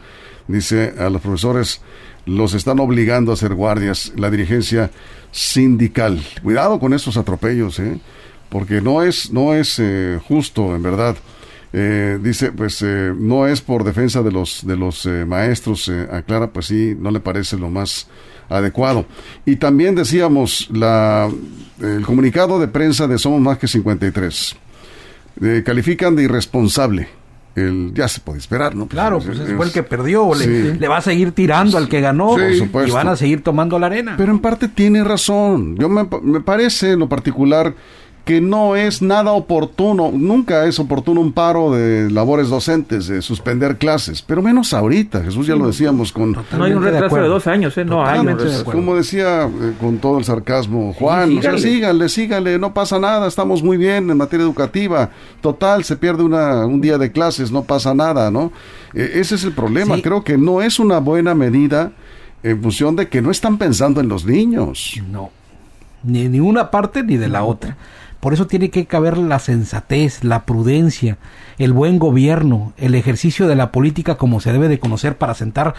dice, 0.47 0.93
a 0.99 1.09
los 1.09 1.21
profesores 1.21 1.81
los 2.25 2.53
están 2.53 2.79
obligando 2.79 3.31
a 3.31 3.33
hacer 3.33 3.53
guardias, 3.53 4.13
la 4.15 4.29
dirigencia 4.29 4.91
sindical. 5.31 6.21
Cuidado 6.43 6.79
con 6.79 6.93
estos 6.93 7.17
atropellos, 7.17 7.79
¿eh? 7.79 7.99
porque 8.49 8.81
no 8.81 9.03
es, 9.03 9.31
no 9.31 9.53
es 9.53 9.79
eh, 9.79 10.19
justo, 10.27 10.75
en 10.75 10.83
verdad. 10.83 11.15
Eh, 11.73 12.19
dice, 12.21 12.51
pues 12.51 12.83
no 12.83 13.47
es 13.47 13.61
por 13.61 13.83
defensa 13.83 14.21
de 14.21 14.31
los, 14.31 14.65
de 14.65 14.75
los 14.75 15.05
maestros, 15.25 15.89
aclara, 16.11 16.47
pues 16.51 16.65
sí, 16.67 16.95
no 16.99 17.11
le 17.11 17.21
parece 17.21 17.57
lo 17.57 17.69
más 17.69 18.07
adecuado. 18.49 19.05
Y 19.45 19.55
también 19.55 19.95
decíamos 19.95 20.69
la, 20.71 21.29
el 21.81 22.05
comunicado 22.05 22.59
de 22.59 22.67
prensa 22.67 23.07
de 23.07 23.17
Somos 23.17 23.41
Más 23.41 23.57
que 23.57 23.67
53. 23.67 24.55
Eh, 25.41 25.63
califican 25.65 26.15
de 26.15 26.23
irresponsable. 26.23 27.07
El, 27.55 27.91
ya 27.93 28.07
se 28.07 28.21
puede 28.21 28.39
esperar, 28.39 28.75
¿no? 28.75 28.85
Pues, 28.85 28.91
claro, 28.91 29.19
pues 29.19 29.37
fue 29.37 29.65
el 29.65 29.71
que 29.71 29.83
perdió, 29.83 30.33
le, 30.33 30.87
va 30.87 30.97
a 30.97 31.01
seguir 31.01 31.33
tirando 31.33 31.77
al 31.77 31.89
que 31.89 31.99
ganó 31.99 32.37
y 32.39 32.91
van 32.91 33.09
a 33.09 33.15
seguir 33.15 33.43
tomando 33.43 33.77
la 33.77 33.87
arena. 33.87 34.15
Pero 34.17 34.31
en 34.31 34.39
parte 34.39 34.67
tiene 34.67 35.03
razón. 35.03 35.75
Yo 35.77 35.89
me, 35.89 36.07
me 36.21 36.41
parece 36.41 36.91
en 36.93 36.99
lo 36.99 37.09
particular 37.09 37.73
que 38.25 38.39
no 38.39 38.75
es 38.75 39.01
nada 39.01 39.31
oportuno, 39.31 40.11
nunca 40.13 40.65
es 40.65 40.79
oportuno 40.79 41.21
un 41.21 41.31
paro 41.31 41.71
de 41.71 42.09
labores 42.11 42.49
docentes, 42.49 43.07
de 43.07 43.21
suspender 43.21 43.77
clases, 43.77 44.21
pero 44.21 44.43
menos 44.43 44.73
ahorita, 44.73 45.23
Jesús 45.23 45.47
ya 45.47 45.55
lo 45.55 45.65
decíamos 45.65 46.11
con... 46.11 46.33
No 46.33 46.63
hay 46.63 46.73
un 46.73 46.83
retraso 46.83 47.15
de, 47.15 47.27
dos 47.27 47.47
años, 47.47 47.75
¿eh? 47.77 47.85
no 47.85 48.05
hay. 48.05 48.23
Como 48.63 48.95
decía 48.95 49.45
eh, 49.45 49.73
con 49.79 49.97
todo 49.97 50.19
el 50.19 50.23
sarcasmo 50.23 50.93
Juan, 50.93 51.39
o 51.39 51.41
sea, 51.41 51.57
síganle, 51.57 52.09
síganle, 52.09 52.59
no 52.59 52.73
pasa 52.73 52.99
nada, 52.99 53.27
estamos 53.27 53.63
muy 53.63 53.77
bien 53.77 54.09
en 54.11 54.17
materia 54.17 54.43
educativa, 54.43 55.09
total, 55.41 55.83
se 55.83 55.95
pierde 55.95 56.21
una, 56.21 56.65
un 56.67 56.79
día 56.79 56.99
de 56.99 57.11
clases, 57.11 57.51
no 57.51 57.63
pasa 57.63 57.95
nada, 57.95 58.29
¿no? 58.29 58.51
E, 58.93 59.19
ese 59.19 59.33
es 59.33 59.43
el 59.43 59.53
problema, 59.53 59.99
creo 59.99 60.23
que 60.23 60.37
no 60.37 60.61
es 60.61 60.79
una 60.79 60.99
buena 60.99 61.33
medida 61.33 61.91
en 62.43 62.61
función 62.61 62.95
de 62.95 63.07
que 63.07 63.21
no 63.21 63.31
están 63.31 63.57
pensando 63.57 63.99
en 63.99 64.07
los 64.07 64.25
niños. 64.25 65.01
No, 65.09 65.31
ni, 66.03 66.29
ni 66.29 66.39
una 66.39 66.69
parte 66.69 67.01
ni 67.01 67.17
de 67.17 67.27
la 67.27 67.43
otra. 67.43 67.77
Por 68.21 68.33
eso 68.33 68.47
tiene 68.47 68.69
que 68.69 68.85
caber 68.85 69.17
la 69.17 69.39
sensatez, 69.39 70.23
la 70.23 70.45
prudencia, 70.45 71.17
el 71.57 71.73
buen 71.73 71.99
gobierno, 71.99 72.71
el 72.77 72.95
ejercicio 72.95 73.47
de 73.47 73.55
la 73.55 73.71
política 73.71 74.15
como 74.15 74.39
se 74.39 74.53
debe 74.53 74.69
de 74.69 74.79
conocer 74.79 75.17
para 75.17 75.33
sentar 75.33 75.73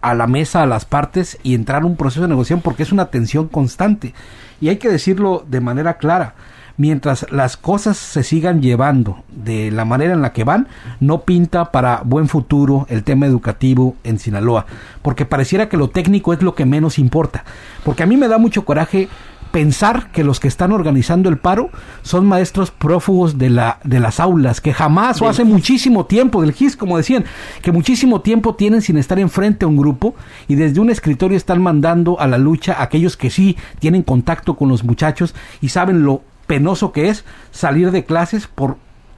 a 0.00 0.14
la 0.14 0.28
mesa 0.28 0.62
a 0.62 0.66
las 0.66 0.84
partes 0.84 1.38
y 1.42 1.54
entrar 1.54 1.82
en 1.82 1.88
un 1.88 1.96
proceso 1.96 2.22
de 2.22 2.28
negociación 2.28 2.60
porque 2.60 2.84
es 2.84 2.92
una 2.92 3.06
tensión 3.06 3.48
constante. 3.48 4.14
Y 4.60 4.68
hay 4.68 4.76
que 4.76 4.88
decirlo 4.88 5.44
de 5.48 5.60
manera 5.60 5.98
clara, 5.98 6.36
mientras 6.76 7.26
las 7.32 7.56
cosas 7.56 7.96
se 7.96 8.22
sigan 8.22 8.62
llevando 8.62 9.24
de 9.28 9.70
la 9.70 9.84
manera 9.84 10.14
en 10.14 10.22
la 10.22 10.32
que 10.32 10.44
van, 10.44 10.68
no 11.00 11.22
pinta 11.22 11.72
para 11.72 12.02
buen 12.04 12.28
futuro 12.28 12.86
el 12.88 13.02
tema 13.02 13.26
educativo 13.26 13.96
en 14.04 14.20
Sinaloa, 14.20 14.66
porque 15.02 15.24
pareciera 15.24 15.68
que 15.68 15.76
lo 15.76 15.90
técnico 15.90 16.32
es 16.32 16.42
lo 16.42 16.54
que 16.54 16.66
menos 16.66 16.98
importa, 16.98 17.44
porque 17.84 18.02
a 18.02 18.06
mí 18.06 18.16
me 18.16 18.28
da 18.28 18.38
mucho 18.38 18.64
coraje 18.64 19.08
pensar 19.56 20.10
que 20.12 20.22
los 20.22 20.38
que 20.38 20.48
están 20.48 20.70
organizando 20.70 21.30
el 21.30 21.38
paro 21.38 21.70
son 22.02 22.26
maestros 22.26 22.70
prófugos 22.70 23.38
de, 23.38 23.48
la, 23.48 23.78
de 23.84 24.00
las 24.00 24.20
aulas, 24.20 24.60
que 24.60 24.74
jamás 24.74 25.22
o 25.22 25.30
hace 25.30 25.44
muchísimo 25.44 26.04
tiempo, 26.04 26.42
del 26.42 26.52
GIS, 26.52 26.76
como 26.76 26.98
decían, 26.98 27.24
que 27.62 27.72
muchísimo 27.72 28.20
tiempo 28.20 28.54
tienen 28.54 28.82
sin 28.82 28.98
estar 28.98 29.18
enfrente 29.18 29.64
a 29.64 29.68
un 29.68 29.78
grupo 29.78 30.14
y 30.46 30.56
desde 30.56 30.78
un 30.78 30.90
escritorio 30.90 31.38
están 31.38 31.62
mandando 31.62 32.20
a 32.20 32.26
la 32.26 32.36
lucha 32.36 32.74
a 32.74 32.82
aquellos 32.82 33.16
que 33.16 33.30
sí 33.30 33.56
tienen 33.78 34.02
contacto 34.02 34.56
con 34.56 34.68
los 34.68 34.84
muchachos 34.84 35.34
y 35.62 35.70
saben 35.70 36.02
lo 36.02 36.20
penoso 36.46 36.92
que 36.92 37.08
es 37.08 37.24
salir 37.50 37.92
de 37.92 38.04
clases 38.04 38.48
por 38.48 38.76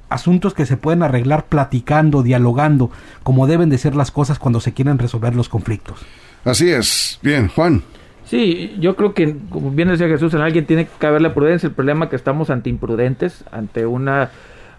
asuntos 0.08 0.54
que 0.54 0.66
se 0.66 0.76
pueden 0.76 1.02
arreglar 1.02 1.46
platicando, 1.46 2.22
dialogando, 2.22 2.92
como 3.24 3.48
deben 3.48 3.70
de 3.70 3.78
ser 3.78 3.96
las 3.96 4.12
cosas 4.12 4.38
cuando 4.38 4.60
se 4.60 4.72
quieren 4.72 4.98
resolver 4.98 5.34
los 5.34 5.48
conflictos. 5.48 5.98
Así 6.44 6.70
es. 6.70 7.18
Bien, 7.22 7.48
Juan. 7.48 7.82
Sí, 8.28 8.76
yo 8.78 8.94
creo 8.94 9.14
que, 9.14 9.34
como 9.48 9.70
bien 9.70 9.88
decía 9.88 10.06
Jesús, 10.06 10.34
en 10.34 10.42
alguien 10.42 10.66
tiene 10.66 10.86
que 10.86 11.06
haber 11.06 11.22
la 11.22 11.32
prudencia. 11.32 11.66
El 11.66 11.74
problema 11.74 12.04
es 12.04 12.10
que 12.10 12.16
estamos 12.16 12.50
ante 12.50 12.68
imprudentes, 12.68 13.42
ante 13.50 13.86
una 13.86 14.30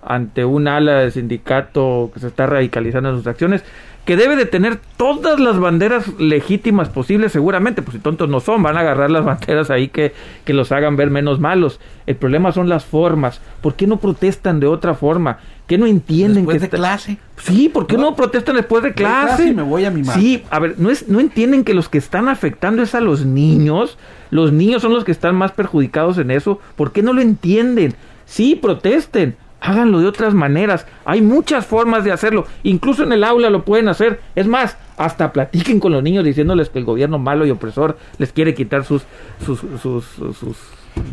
ante 0.01 0.45
un 0.45 0.67
ala 0.67 0.99
de 0.99 1.11
sindicato 1.11 2.09
que 2.13 2.21
se 2.21 2.27
está 2.27 2.45
radicalizando 2.45 3.09
en 3.09 3.17
sus 3.17 3.27
acciones, 3.27 3.65
que 4.05 4.15
debe 4.15 4.35
de 4.35 4.45
tener 4.45 4.79
todas 4.97 5.39
las 5.39 5.59
banderas 5.59 6.07
legítimas 6.19 6.89
posibles, 6.89 7.31
seguramente, 7.31 7.81
pues 7.81 7.97
si 7.97 7.99
tontos 8.01 8.29
no 8.29 8.39
son, 8.39 8.63
van 8.63 8.77
a 8.77 8.81
agarrar 8.81 9.11
las 9.11 9.25
banderas 9.25 9.69
ahí 9.71 9.89
que, 9.89 10.13
que 10.45 10.53
los 10.53 10.71
hagan 10.71 10.95
ver 10.95 11.09
menos 11.09 11.39
malos. 11.39 11.79
El 12.05 12.15
problema 12.15 12.51
son 12.51 12.69
las 12.69 12.85
formas. 12.85 13.41
¿Por 13.61 13.75
qué 13.75 13.87
no 13.87 13.97
protestan 13.97 14.59
de 14.59 14.67
otra 14.67 14.93
forma? 14.93 15.39
¿Qué 15.69 15.77
no 15.77 15.85
entienden 15.85 16.47
después 16.47 16.57
que 16.57 16.61
de 16.61 16.69
clase? 16.69 17.17
Sí, 17.37 17.69
¿por 17.69 17.85
qué 17.85 17.95
no, 17.95 18.15
protestan 18.15 18.55
después 18.55 18.81
de 18.81 18.91
clase? 18.91 19.53
me 19.53 19.61
voy 19.61 19.85
a 19.85 19.91
mi 19.91 20.03
Sí, 20.03 20.43
a 20.49 20.57
ver, 20.57 20.79
no 20.79 20.89
es 20.89 21.07
no 21.07 21.19
entienden 21.19 21.63
que 21.63 21.75
los 21.75 21.89
que 21.89 21.99
están 21.99 22.27
afectando 22.27 22.81
es 22.81 22.95
a 22.95 23.01
los 23.01 23.23
niños. 23.23 23.99
Los 24.31 24.51
niños 24.51 24.81
son 24.81 24.95
los 24.95 25.03
que 25.03 25.11
están 25.11 25.35
más 25.35 25.51
perjudicados 25.51 26.17
en 26.17 26.31
eso. 26.31 26.59
¿Por 26.75 26.91
qué 26.91 27.03
no 27.03 27.13
lo 27.13 27.21
entienden? 27.21 27.93
Sí, 28.25 28.55
protesten. 28.55 29.35
Háganlo 29.61 29.99
de 29.99 30.07
otras 30.07 30.33
maneras. 30.33 30.87
Hay 31.05 31.21
muchas 31.21 31.67
formas 31.67 32.03
de 32.03 32.13
hacerlo. 32.13 32.47
Incluso 32.63 33.03
en 33.03 33.13
el 33.13 33.23
aula 33.23 33.51
lo 33.51 33.63
pueden 33.63 33.89
hacer. 33.89 34.21
Es 34.33 34.47
más, 34.47 34.75
hasta 34.97 35.31
platiquen 35.31 35.79
con 35.79 35.91
los 35.91 36.01
niños 36.01 36.25
diciéndoles 36.25 36.69
que 36.69 36.79
el 36.79 36.85
gobierno 36.85 37.19
malo 37.19 37.45
y 37.45 37.51
opresor 37.51 37.95
les 38.17 38.33
quiere 38.33 38.55
quitar 38.55 38.85
sus 38.85 39.03
sus 39.45 39.59
sus, 39.59 40.03
sus, 40.05 40.57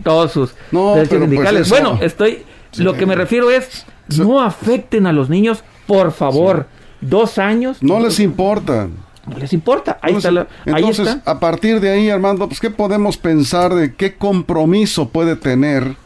todos 0.02 0.32
sus 0.32 0.54
derechos 0.72 1.08
pues 1.10 1.20
sindicales. 1.20 1.68
bueno, 1.68 1.98
estoy 2.00 2.38
lo 2.78 2.94
que 2.94 3.06
me 3.06 3.14
refiero 3.14 3.50
es 3.50 3.86
no 4.08 4.40
afecten 4.40 5.06
a 5.06 5.12
los 5.12 5.28
niños, 5.28 5.64
por 5.86 6.12
favor. 6.12 6.66
Dos 7.00 7.38
años. 7.38 7.82
No 7.82 8.00
les 8.00 8.20
importa. 8.20 8.88
No 9.26 9.38
les 9.38 9.52
importa. 9.52 9.98
Ahí 10.02 10.14
está 10.14 10.46
entonces, 10.64 11.18
a 11.24 11.40
partir 11.40 11.80
de 11.80 11.90
ahí, 11.90 12.10
Armando, 12.10 12.48
pues, 12.48 12.60
¿qué 12.60 12.70
podemos 12.70 13.16
pensar 13.16 13.74
de 13.74 13.94
qué 13.94 14.14
compromiso 14.16 15.08
puede 15.08 15.36
tener 15.36 15.96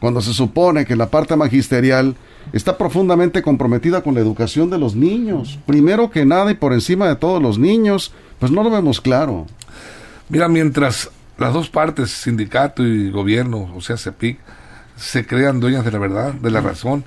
cuando 0.00 0.20
se 0.20 0.32
supone 0.32 0.86
que 0.86 0.94
la 0.94 1.10
parte 1.10 1.34
magisterial 1.34 2.14
está 2.52 2.78
profundamente 2.78 3.42
comprometida 3.42 4.02
con 4.02 4.14
la 4.14 4.20
educación 4.20 4.70
de 4.70 4.78
los 4.78 4.94
niños? 4.94 5.58
Primero 5.66 6.10
que 6.10 6.24
nada 6.24 6.50
y 6.50 6.54
por 6.54 6.72
encima 6.72 7.08
de 7.08 7.16
todos 7.16 7.42
los 7.42 7.58
niños, 7.58 8.12
pues 8.38 8.52
no 8.52 8.62
lo 8.62 8.70
vemos 8.70 9.00
claro. 9.00 9.46
Mira, 10.28 10.48
mientras 10.48 11.10
las 11.36 11.52
dos 11.52 11.68
partes, 11.70 12.10
sindicato 12.10 12.86
y 12.86 13.10
gobierno, 13.10 13.72
o 13.74 13.80
sea, 13.80 13.96
CEPIC, 13.96 14.38
se 14.96 15.26
crean 15.26 15.60
dueñas 15.60 15.84
de 15.84 15.92
la 15.92 15.98
verdad, 15.98 16.32
de 16.34 16.50
la 16.50 16.60
razón, 16.60 17.04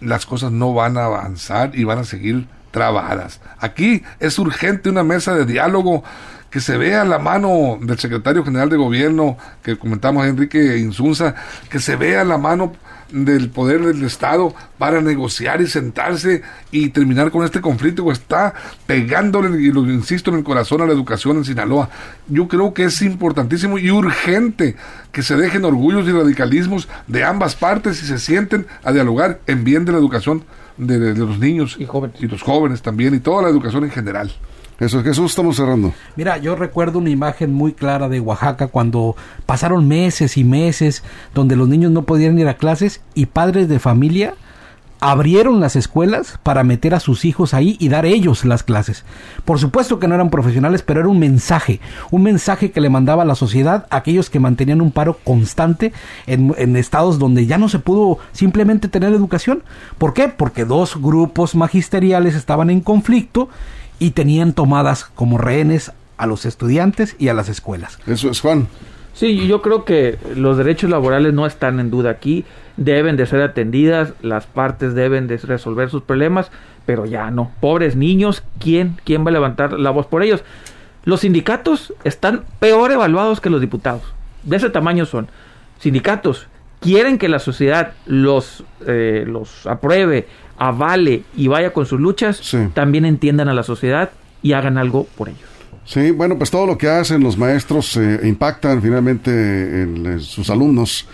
las 0.00 0.26
cosas 0.26 0.52
no 0.52 0.74
van 0.74 0.96
a 0.96 1.04
avanzar 1.04 1.72
y 1.74 1.84
van 1.84 1.98
a 1.98 2.04
seguir 2.04 2.46
trabadas. 2.70 3.40
Aquí 3.58 4.02
es 4.20 4.38
urgente 4.38 4.90
una 4.90 5.02
mesa 5.02 5.34
de 5.34 5.46
diálogo 5.46 6.04
que 6.50 6.60
se 6.60 6.76
vea 6.76 7.04
la 7.04 7.18
mano 7.18 7.78
del 7.80 7.98
secretario 7.98 8.44
general 8.44 8.68
de 8.68 8.76
gobierno, 8.76 9.36
que 9.62 9.78
comentamos 9.78 10.26
Enrique 10.26 10.78
Insunza, 10.78 11.34
que 11.70 11.80
se 11.80 11.96
vea 11.96 12.24
la 12.24 12.38
mano 12.38 12.72
del 13.10 13.50
poder 13.50 13.84
del 13.84 14.02
Estado 14.04 14.54
para 14.78 15.00
negociar 15.00 15.60
y 15.60 15.66
sentarse 15.66 16.42
y 16.70 16.90
terminar 16.90 17.30
con 17.30 17.44
este 17.44 17.60
conflicto 17.60 18.04
que 18.04 18.12
está 18.12 18.54
pegándole, 18.86 19.60
y 19.60 19.72
lo 19.72 19.80
insisto, 19.90 20.30
en 20.30 20.38
el 20.38 20.44
corazón 20.44 20.82
a 20.82 20.86
la 20.86 20.92
educación 20.92 21.36
en 21.36 21.44
Sinaloa. 21.44 21.88
Yo 22.28 22.48
creo 22.48 22.74
que 22.74 22.84
es 22.84 23.02
importantísimo 23.02 23.78
y 23.78 23.90
urgente 23.90 24.76
que 25.12 25.22
se 25.22 25.36
dejen 25.36 25.64
orgullos 25.64 26.06
y 26.08 26.12
radicalismos 26.12 26.88
de 27.06 27.24
ambas 27.24 27.56
partes 27.56 28.02
y 28.02 28.06
se 28.06 28.18
sienten 28.18 28.66
a 28.84 28.92
dialogar 28.92 29.40
en 29.46 29.64
bien 29.64 29.84
de 29.84 29.92
la 29.92 29.98
educación 29.98 30.44
de, 30.76 31.14
los 31.14 31.38
niños 31.38 31.76
y 31.78 31.86
jóvenes. 31.86 32.20
y 32.20 32.26
los 32.26 32.42
jóvenes 32.42 32.82
también 32.82 33.14
y 33.14 33.20
toda 33.20 33.42
la 33.42 33.48
educación 33.48 33.84
en 33.84 33.90
general. 33.90 34.32
Eso, 34.78 35.02
Jesús, 35.02 35.30
estamos 35.30 35.56
cerrando. 35.56 35.94
Mira, 36.16 36.36
yo 36.36 36.54
recuerdo 36.54 36.98
una 36.98 37.08
imagen 37.08 37.52
muy 37.54 37.72
clara 37.72 38.08
de 38.10 38.20
Oaxaca 38.20 38.68
cuando 38.68 39.16
pasaron 39.46 39.88
meses 39.88 40.36
y 40.36 40.44
meses 40.44 41.02
donde 41.34 41.56
los 41.56 41.68
niños 41.68 41.92
no 41.92 42.02
podían 42.02 42.38
ir 42.38 42.46
a 42.48 42.58
clases 42.58 43.00
y 43.14 43.26
padres 43.26 43.68
de 43.68 43.78
familia 43.78 44.34
abrieron 45.00 45.60
las 45.60 45.76
escuelas 45.76 46.38
para 46.42 46.64
meter 46.64 46.94
a 46.94 47.00
sus 47.00 47.24
hijos 47.24 47.54
ahí 47.54 47.76
y 47.78 47.88
dar 47.88 48.06
ellos 48.06 48.44
las 48.44 48.62
clases. 48.62 49.04
Por 49.44 49.58
supuesto 49.58 49.98
que 49.98 50.08
no 50.08 50.14
eran 50.14 50.30
profesionales, 50.30 50.82
pero 50.82 51.00
era 51.00 51.08
un 51.08 51.18
mensaje, 51.18 51.80
un 52.10 52.22
mensaje 52.22 52.70
que 52.70 52.80
le 52.80 52.90
mandaba 52.90 53.22
a 53.22 53.26
la 53.26 53.34
sociedad 53.34 53.86
a 53.90 53.96
aquellos 53.96 54.30
que 54.30 54.40
mantenían 54.40 54.80
un 54.80 54.92
paro 54.92 55.18
constante 55.22 55.92
en, 56.26 56.54
en, 56.56 56.76
estados 56.76 57.18
donde 57.18 57.46
ya 57.46 57.58
no 57.58 57.68
se 57.68 57.78
pudo 57.78 58.18
simplemente 58.32 58.88
tener 58.88 59.12
educación. 59.12 59.62
¿Por 59.98 60.14
qué? 60.14 60.28
Porque 60.28 60.64
dos 60.64 61.00
grupos 61.00 61.54
magisteriales 61.54 62.34
estaban 62.34 62.70
en 62.70 62.80
conflicto 62.80 63.48
y 63.98 64.10
tenían 64.10 64.52
tomadas 64.52 65.04
como 65.04 65.38
rehenes 65.38 65.92
a 66.16 66.26
los 66.26 66.46
estudiantes 66.46 67.16
y 67.18 67.28
a 67.28 67.34
las 67.34 67.48
escuelas. 67.48 67.98
Eso 68.06 68.30
es 68.30 68.40
Juan. 68.40 68.68
Sí, 69.14 69.46
yo 69.46 69.62
creo 69.62 69.84
que 69.84 70.18
los 70.34 70.58
derechos 70.58 70.90
laborales 70.90 71.32
no 71.32 71.46
están 71.46 71.80
en 71.80 71.90
duda 71.90 72.10
aquí, 72.10 72.44
deben 72.76 73.16
de 73.16 73.26
ser 73.26 73.40
atendidas, 73.40 74.12
las 74.20 74.46
partes 74.46 74.94
deben 74.94 75.26
de 75.26 75.38
resolver 75.38 75.88
sus 75.88 76.02
problemas, 76.02 76.50
pero 76.84 77.06
ya 77.06 77.30
no. 77.30 77.50
Pobres 77.60 77.96
niños, 77.96 78.42
¿quién, 78.58 78.98
quién 79.04 79.24
va 79.24 79.30
a 79.30 79.32
levantar 79.32 79.72
la 79.72 79.90
voz 79.90 80.06
por 80.06 80.22
ellos? 80.22 80.44
Los 81.04 81.20
sindicatos 81.20 81.94
están 82.04 82.44
peor 82.58 82.92
evaluados 82.92 83.40
que 83.40 83.48
los 83.48 83.60
diputados. 83.60 84.02
De 84.42 84.56
ese 84.56 84.68
tamaño 84.68 85.06
son. 85.06 85.28
Sindicatos 85.78 86.46
quieren 86.80 87.18
que 87.18 87.28
la 87.28 87.38
sociedad 87.38 87.92
los, 88.06 88.64
eh, 88.86 89.24
los 89.26 89.66
apruebe, 89.66 90.26
avale 90.58 91.24
y 91.36 91.48
vaya 91.48 91.72
con 91.72 91.86
sus 91.86 92.00
luchas, 92.00 92.56
también 92.74 93.04
entiendan 93.04 93.48
a 93.48 93.54
la 93.54 93.62
sociedad 93.62 94.10
y 94.42 94.52
hagan 94.52 94.78
algo 94.78 95.06
por 95.16 95.28
ellos. 95.28 95.40
Sí, 95.84 96.10
bueno, 96.10 96.36
pues 96.36 96.50
todo 96.50 96.66
lo 96.66 96.76
que 96.76 96.88
hacen 96.88 97.22
los 97.22 97.38
maestros 97.38 97.96
eh, 97.96 98.20
impactan 98.24 98.82
finalmente 98.82 99.30
en, 99.82 100.20
sus 100.20 100.50
alumnos. 100.50 101.06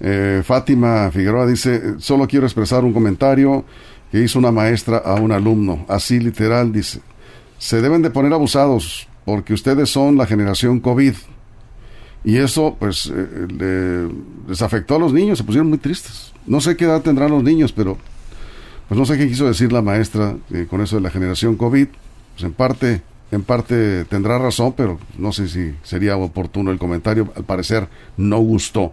Eh, 0.00 0.42
Fátima 0.44 1.10
Figueroa 1.10 1.46
dice, 1.46 1.98
solo 1.98 2.28
quiero 2.28 2.46
expresar 2.46 2.84
un 2.84 2.92
comentario 2.92 3.64
que 4.10 4.20
hizo 4.20 4.38
una 4.38 4.52
maestra 4.52 4.98
a 4.98 5.14
un 5.14 5.32
alumno, 5.32 5.84
así 5.88 6.20
literal, 6.20 6.72
dice, 6.72 7.00
se 7.58 7.80
deben 7.80 8.02
de 8.02 8.10
poner 8.10 8.32
abusados 8.32 9.08
porque 9.24 9.52
ustedes 9.52 9.90
son 9.90 10.16
la 10.16 10.26
generación 10.26 10.80
COVID. 10.80 11.14
Y 12.24 12.36
eso, 12.36 12.76
pues, 12.78 13.10
eh, 13.14 14.08
les 14.46 14.62
afectó 14.62 14.96
a 14.96 14.98
los 14.98 15.12
niños, 15.12 15.38
se 15.38 15.44
pusieron 15.44 15.68
muy 15.68 15.78
tristes. 15.78 16.32
No 16.46 16.60
sé 16.60 16.76
qué 16.76 16.84
edad 16.84 17.02
tendrán 17.02 17.30
los 17.30 17.42
niños, 17.42 17.72
pero, 17.72 17.96
pues 18.88 18.98
no 18.98 19.06
sé 19.06 19.16
qué 19.16 19.28
quiso 19.28 19.46
decir 19.46 19.72
la 19.72 19.82
maestra 19.82 20.36
con 20.68 20.80
eso 20.80 20.96
de 20.96 21.02
la 21.02 21.10
generación 21.10 21.56
COVID. 21.56 21.86
Pues 22.34 22.44
en 22.44 22.52
parte 22.52 23.02
en 23.32 23.42
parte 23.42 24.04
tendrá 24.06 24.38
razón, 24.38 24.74
pero 24.76 24.98
no 25.16 25.32
sé 25.32 25.48
si 25.48 25.74
sería 25.82 26.16
oportuno 26.16 26.72
el 26.72 26.78
comentario. 26.78 27.32
Al 27.36 27.44
parecer 27.44 27.88
no 28.16 28.38
gustó 28.38 28.92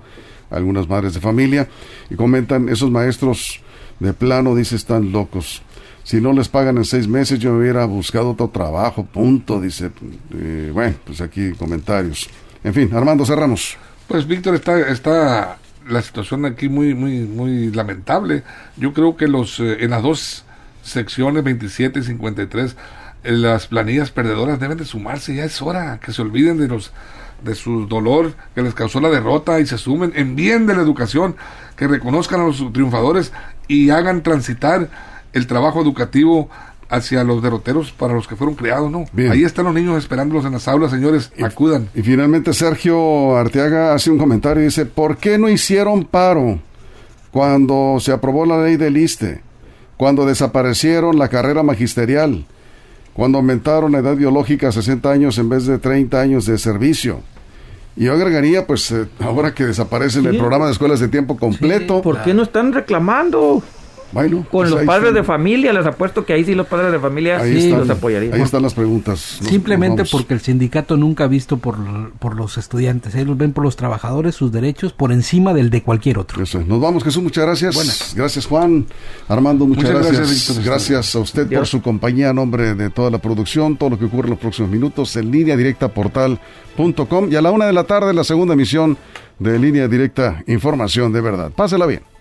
a 0.51 0.57
algunas 0.57 0.87
madres 0.87 1.13
de 1.15 1.19
familia. 1.19 1.67
Y 2.09 2.15
comentan, 2.15 2.69
esos 2.69 2.91
maestros 2.91 3.61
de 3.99 4.13
plano, 4.13 4.55
dice, 4.55 4.75
están 4.75 5.11
locos. 5.11 5.63
Si 6.03 6.21
no 6.21 6.33
les 6.33 6.49
pagan 6.49 6.77
en 6.77 6.85
seis 6.85 7.07
meses, 7.07 7.39
yo 7.39 7.51
me 7.51 7.61
hubiera 7.61 7.85
buscado 7.85 8.31
otro 8.31 8.49
trabajo, 8.49 9.03
punto, 9.03 9.59
dice. 9.59 9.91
Eh, 10.33 10.71
bueno, 10.71 10.95
pues 11.03 11.19
aquí 11.19 11.51
comentarios. 11.53 12.29
En 12.67 12.73
fin, 12.73 12.93
Armando, 12.93 13.25
cerramos. 13.25 13.77
Pues 14.09 14.27
Víctor, 14.27 14.53
está, 14.53 14.77
está 14.89 15.57
la 15.87 16.01
situación 16.01 16.43
aquí 16.43 16.67
muy, 16.67 16.93
muy, 16.93 17.19
muy 17.21 17.71
lamentable. 17.71 18.43
Yo 18.75 18.91
creo 18.91 19.15
que 19.15 19.29
los, 19.29 19.61
eh, 19.61 19.85
en 19.85 19.91
las 19.91 20.03
dos 20.03 20.43
secciones, 20.83 21.45
27 21.45 21.99
y 21.99 22.03
53, 22.03 22.75
las 23.23 23.67
planillas 23.67 24.11
perdedoras 24.11 24.59
deben 24.59 24.77
de 24.77 24.83
sumarse, 24.83 25.33
ya 25.33 25.45
es 25.45 25.61
hora 25.61 26.01
que 26.03 26.11
se 26.11 26.21
olviden 26.21 26.57
de 26.57 26.67
los 26.67 26.91
de 27.41 27.55
su 27.55 27.87
dolor 27.87 28.33
que 28.53 28.63
les 28.63 28.73
causó 28.73 28.99
la 28.99 29.09
derrota 29.09 29.61
y 29.61 29.65
se 29.65 29.77
sumen 29.77 30.11
en 30.15 30.35
bien 30.35 30.67
de 30.67 30.75
la 30.75 30.81
educación, 30.81 31.37
que 31.77 31.87
reconozcan 31.87 32.41
a 32.41 32.47
los 32.47 32.73
triunfadores 32.73 33.31
y 33.69 33.91
hagan 33.91 34.23
transitar 34.23 34.89
el 35.31 35.47
trabajo 35.47 35.81
educativo 35.81 36.49
hacia 36.89 37.23
los 37.23 37.41
derroteros 37.41 37.91
para 37.91 38.13
los 38.13 38.27
que 38.27 38.35
fueron 38.35 38.55
creados, 38.55 38.91
¿no? 38.91 39.05
Ahí 39.29 39.43
están 39.43 39.65
los 39.65 39.73
niños 39.73 39.97
esperándolos 39.97 40.45
en 40.45 40.53
las 40.53 40.67
aulas, 40.67 40.91
señores, 40.91 41.31
acudan. 41.43 41.89
Y 41.93 42.01
finalmente 42.01 42.53
Sergio 42.53 43.35
Arteaga 43.35 43.93
hace 43.93 44.09
un 44.09 44.17
comentario 44.17 44.61
y 44.61 44.65
dice, 44.65 44.85
¿por 44.85 45.17
qué 45.17 45.37
no 45.37 45.49
hicieron 45.49 46.05
paro 46.05 46.59
cuando 47.31 47.97
se 47.99 48.11
aprobó 48.11 48.45
la 48.45 48.63
ley 48.63 48.77
del 48.77 48.97
ISTE? 48.97 49.41
Cuando 49.97 50.25
desaparecieron 50.25 51.17
la 51.17 51.27
carrera 51.27 51.63
magisterial? 51.63 52.45
cuando 53.17 53.39
aumentaron 53.39 53.91
la 53.93 53.97
edad 53.97 54.15
biológica 54.15 54.67
a 54.67 54.71
60 54.71 55.09
años 55.09 55.39
en 55.39 55.49
vez 55.49 55.65
de 55.65 55.79
30 55.79 56.21
años 56.21 56.45
de 56.45 56.59
servicio. 56.59 57.21
Y 57.95 58.03
yo 58.03 58.13
agregaría, 58.13 58.67
pues, 58.67 58.91
eh, 58.91 59.07
ahora 59.19 59.55
que 59.55 59.65
desaparece 59.65 60.19
el 60.19 60.37
programa 60.37 60.67
de 60.67 60.73
escuelas 60.73 60.99
de 60.99 61.07
tiempo 61.07 61.35
completo. 61.35 62.03
¿Por 62.03 62.21
qué 62.21 62.35
no 62.35 62.43
están 62.43 62.73
reclamando? 62.73 63.63
Bueno, 64.11 64.37
con 64.37 64.47
pues 64.49 64.69
los 64.69 64.83
padres 64.83 65.13
de 65.13 65.23
familia, 65.23 65.73
les 65.73 65.85
apuesto 65.85 66.25
que 66.25 66.33
ahí 66.33 66.45
sí 66.45 66.55
los 66.55 66.67
padres 66.67 66.91
de 66.91 66.99
familia 66.99 67.43
sí 67.43 67.71
los 67.71 67.89
apoyarían. 67.89 68.33
Ahí 68.33 68.41
están 68.41 68.61
las 68.61 68.73
preguntas. 68.73 69.39
Simplemente 69.41 70.03
porque 70.09 70.33
el 70.33 70.39
sindicato 70.39 70.97
nunca 70.97 71.25
ha 71.25 71.27
visto 71.27 71.57
por, 71.57 71.77
por 72.19 72.35
los 72.35 72.57
estudiantes, 72.57 73.15
ellos 73.15 73.37
ven 73.37 73.53
por 73.53 73.63
los 73.63 73.75
trabajadores 73.75 74.35
sus 74.35 74.51
derechos 74.51 74.93
por 74.93 75.11
encima 75.11 75.53
del 75.53 75.69
de 75.69 75.83
cualquier 75.83 76.17
otro. 76.19 76.41
Eso 76.41 76.61
Nos 76.61 76.79
vamos, 76.79 77.03
Jesús, 77.03 77.21
muchas 77.21 77.45
gracias. 77.45 77.75
Buenas. 77.75 78.13
Gracias, 78.15 78.45
Juan. 78.45 78.85
Armando, 79.27 79.65
muchas, 79.65 79.89
gracias. 79.89 80.63
Gracias, 80.63 81.15
a 81.15 81.19
usted 81.19 81.47
por 81.51 81.67
su 81.67 81.81
compañía 81.81 82.29
a 82.29 82.33
nombre 82.33 82.75
de 82.75 82.89
toda 82.89 83.09
la 83.09 83.19
producción, 83.19 83.77
todo 83.77 83.91
lo 83.91 83.99
que 83.99 84.05
ocurre 84.05 84.27
en 84.27 84.31
los 84.31 84.39
próximos 84.39 84.71
minutos 84.71 85.15
en 85.15 85.31
línea 85.31 85.57
directa 85.57 85.89
portal.com 85.89 87.31
y 87.31 87.35
a 87.35 87.41
la 87.41 87.51
una 87.51 87.65
de 87.65 87.73
la 87.73 87.83
tarde 87.83 88.13
la 88.13 88.23
segunda 88.23 88.53
emisión 88.53 88.97
de 89.39 89.59
línea 89.59 89.87
directa 89.87 90.43
información 90.47 91.11
de 91.11 91.21
verdad. 91.21 91.51
Pásela 91.55 91.85
bien. 91.85 92.16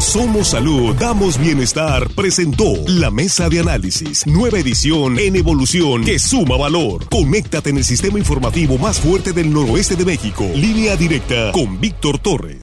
Somos 0.00 0.48
Salud, 0.48 0.94
damos 0.96 1.38
bienestar, 1.38 2.08
presentó 2.14 2.64
la 2.86 3.10
mesa 3.10 3.50
de 3.50 3.60
análisis, 3.60 4.26
nueva 4.26 4.58
edición 4.58 5.18
en 5.18 5.36
evolución 5.36 6.04
que 6.04 6.18
suma 6.18 6.56
valor. 6.56 7.06
Conéctate 7.10 7.68
en 7.68 7.76
el 7.76 7.84
sistema 7.84 8.18
informativo 8.18 8.78
más 8.78 8.98
fuerte 8.98 9.32
del 9.32 9.52
noroeste 9.52 9.96
de 9.96 10.06
México, 10.06 10.44
línea 10.54 10.96
directa 10.96 11.52
con 11.52 11.78
Víctor 11.80 12.18
Torres. 12.18 12.56